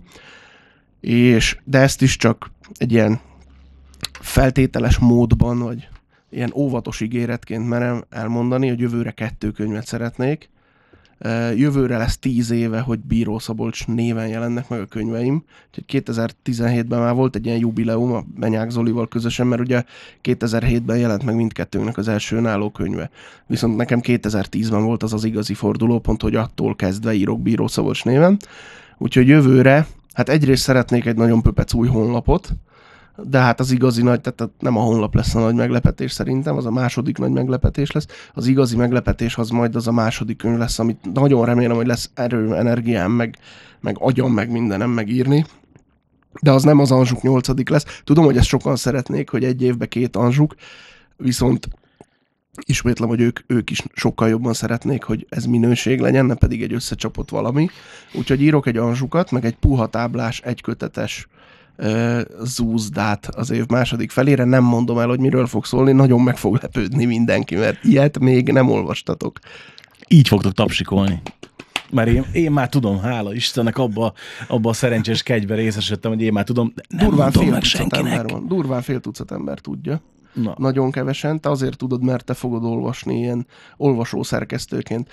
[1.02, 3.20] és de ezt is csak egy ilyen
[4.20, 5.88] feltételes módban, vagy
[6.30, 10.50] ilyen óvatos ígéretként merem elmondani, hogy jövőre kettő könyvet szeretnék.
[11.56, 15.44] Jövőre lesz tíz éve, hogy Bíró Szabolcs néven jelennek meg a könyveim.
[15.68, 19.84] Úgyhogy 2017-ben már volt egy ilyen jubileum a Benyák Zolival közösen, mert ugye
[20.24, 23.10] 2007-ben jelent meg mindkettőnknek az első önálló könyve.
[23.48, 28.38] Viszont nekem 2010-ben volt az az igazi fordulópont, hogy attól kezdve írok Bíró Szabolcs néven.
[28.98, 32.50] Úgyhogy jövőre, hát egyrészt szeretnék egy nagyon pöpec új honlapot,
[33.24, 36.66] de hát az igazi nagy, tehát nem a honlap lesz a nagy meglepetés szerintem, az
[36.66, 38.08] a második nagy meglepetés lesz.
[38.34, 42.10] Az igazi meglepetés az majd az a második könyv lesz, amit nagyon remélem, hogy lesz
[42.14, 43.38] erő, energiám, meg,
[43.80, 45.46] meg agyam, meg mindenem megírni.
[46.42, 48.02] De az nem az Anzsuk nyolcadik lesz.
[48.04, 50.56] Tudom, hogy ezt sokan szeretnék, hogy egy évbe két Anzsuk,
[51.18, 51.68] viszont
[52.66, 56.74] ismétlem, hogy ők, ők is sokkal jobban szeretnék, hogy ez minőség legyen, ne pedig egy
[56.74, 57.70] összecsapott valami.
[58.14, 61.28] Úgyhogy írok egy Anzsukat, meg egy puha táblás, egykötetes
[62.44, 64.44] zúzdát az év második felére.
[64.44, 68.52] Nem mondom el, hogy miről fog szólni, nagyon meg fog lepődni mindenki, mert ilyet még
[68.52, 69.40] nem olvastatok.
[70.08, 71.22] Így fogtok tapsikolni.
[71.92, 74.14] Mert én, én már tudom, hála Istennek, abba,
[74.48, 78.12] abba a szerencsés kegybe részesültem, hogy én már tudom, de nem Durván fél meg senkinek.
[78.12, 78.48] ember van.
[78.48, 80.02] Durván fél tucat ember tudja.
[80.34, 80.56] Na.
[80.58, 81.42] Nagyon kevesen.
[81.42, 83.48] Te azért tudod, mert te fogod olvasni ilyen
[83.78, 85.10] olvasó szerkesztőként.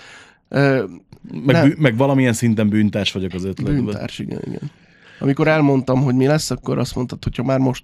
[0.49, 0.83] Ö,
[1.31, 1.67] Meg, Nem.
[1.67, 3.83] bű, meg valamilyen szinten bűntárs vagyok az ötletben.
[3.85, 4.71] Bűntárs, igen, igen.
[5.19, 7.83] Amikor elmondtam, hogy mi lesz, akkor azt mondtad, hogy ha már most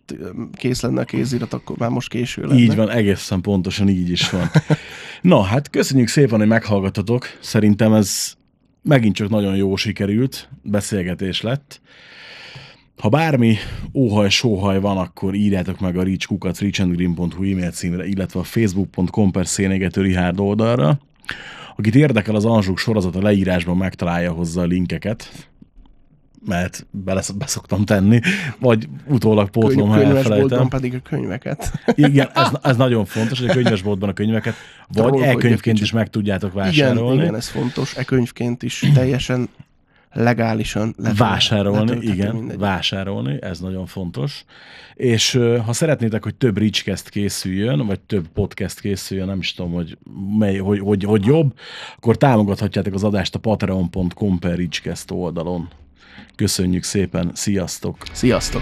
[0.53, 2.59] kész lenne a kézirat, akkor már most késő lenne.
[2.59, 4.49] Így van, egészen pontosan így is van.
[5.21, 7.25] Na, hát köszönjük szépen, hogy meghallgatotok.
[7.39, 8.33] Szerintem ez
[8.81, 11.81] megint csak nagyon jó sikerült, beszélgetés lett.
[12.97, 13.55] Ha bármi
[13.93, 19.47] óhaj, sóhaj van, akkor írjátok meg a reachkukat reachandgreen.hu e-mail címre, illetve a facebook.com per
[19.47, 20.99] szénégető Rihárd oldalra.
[21.75, 25.48] Akit érdekel az Anzsuk sorozat, a leírásban megtalálja hozzá a linkeket,
[26.45, 28.19] mert bele, beszoktam tenni,
[28.59, 30.67] vagy utólag pótlom, ha elfelejtem.
[30.67, 31.71] pedig a könyveket.
[31.93, 34.53] Igen, ez, ez nagyon fontos, hogy a könyvesboltban a könyveket
[34.87, 37.21] vagy Trollkodjak e-könyvként is meg tudjátok igen, vásárolni.
[37.21, 37.95] igen, ez fontos.
[37.97, 39.49] E könyvként is teljesen
[40.13, 42.57] legálisan le- Vásárolni, igen, mindegy.
[42.57, 44.45] vásárolni, ez nagyon fontos.
[44.95, 49.97] És ha szeretnétek, hogy több Richcast készüljön, vagy több podcast készüljön, nem is tudom, hogy,
[50.37, 51.53] mely, hogy, hogy, hogy jobb,
[51.97, 54.67] akkor támogathatjátok az adást a patreon.com per
[55.09, 55.69] oldalon.
[56.35, 57.97] Köszönjük szépen, sziasztok!
[58.11, 58.61] Sziasztok!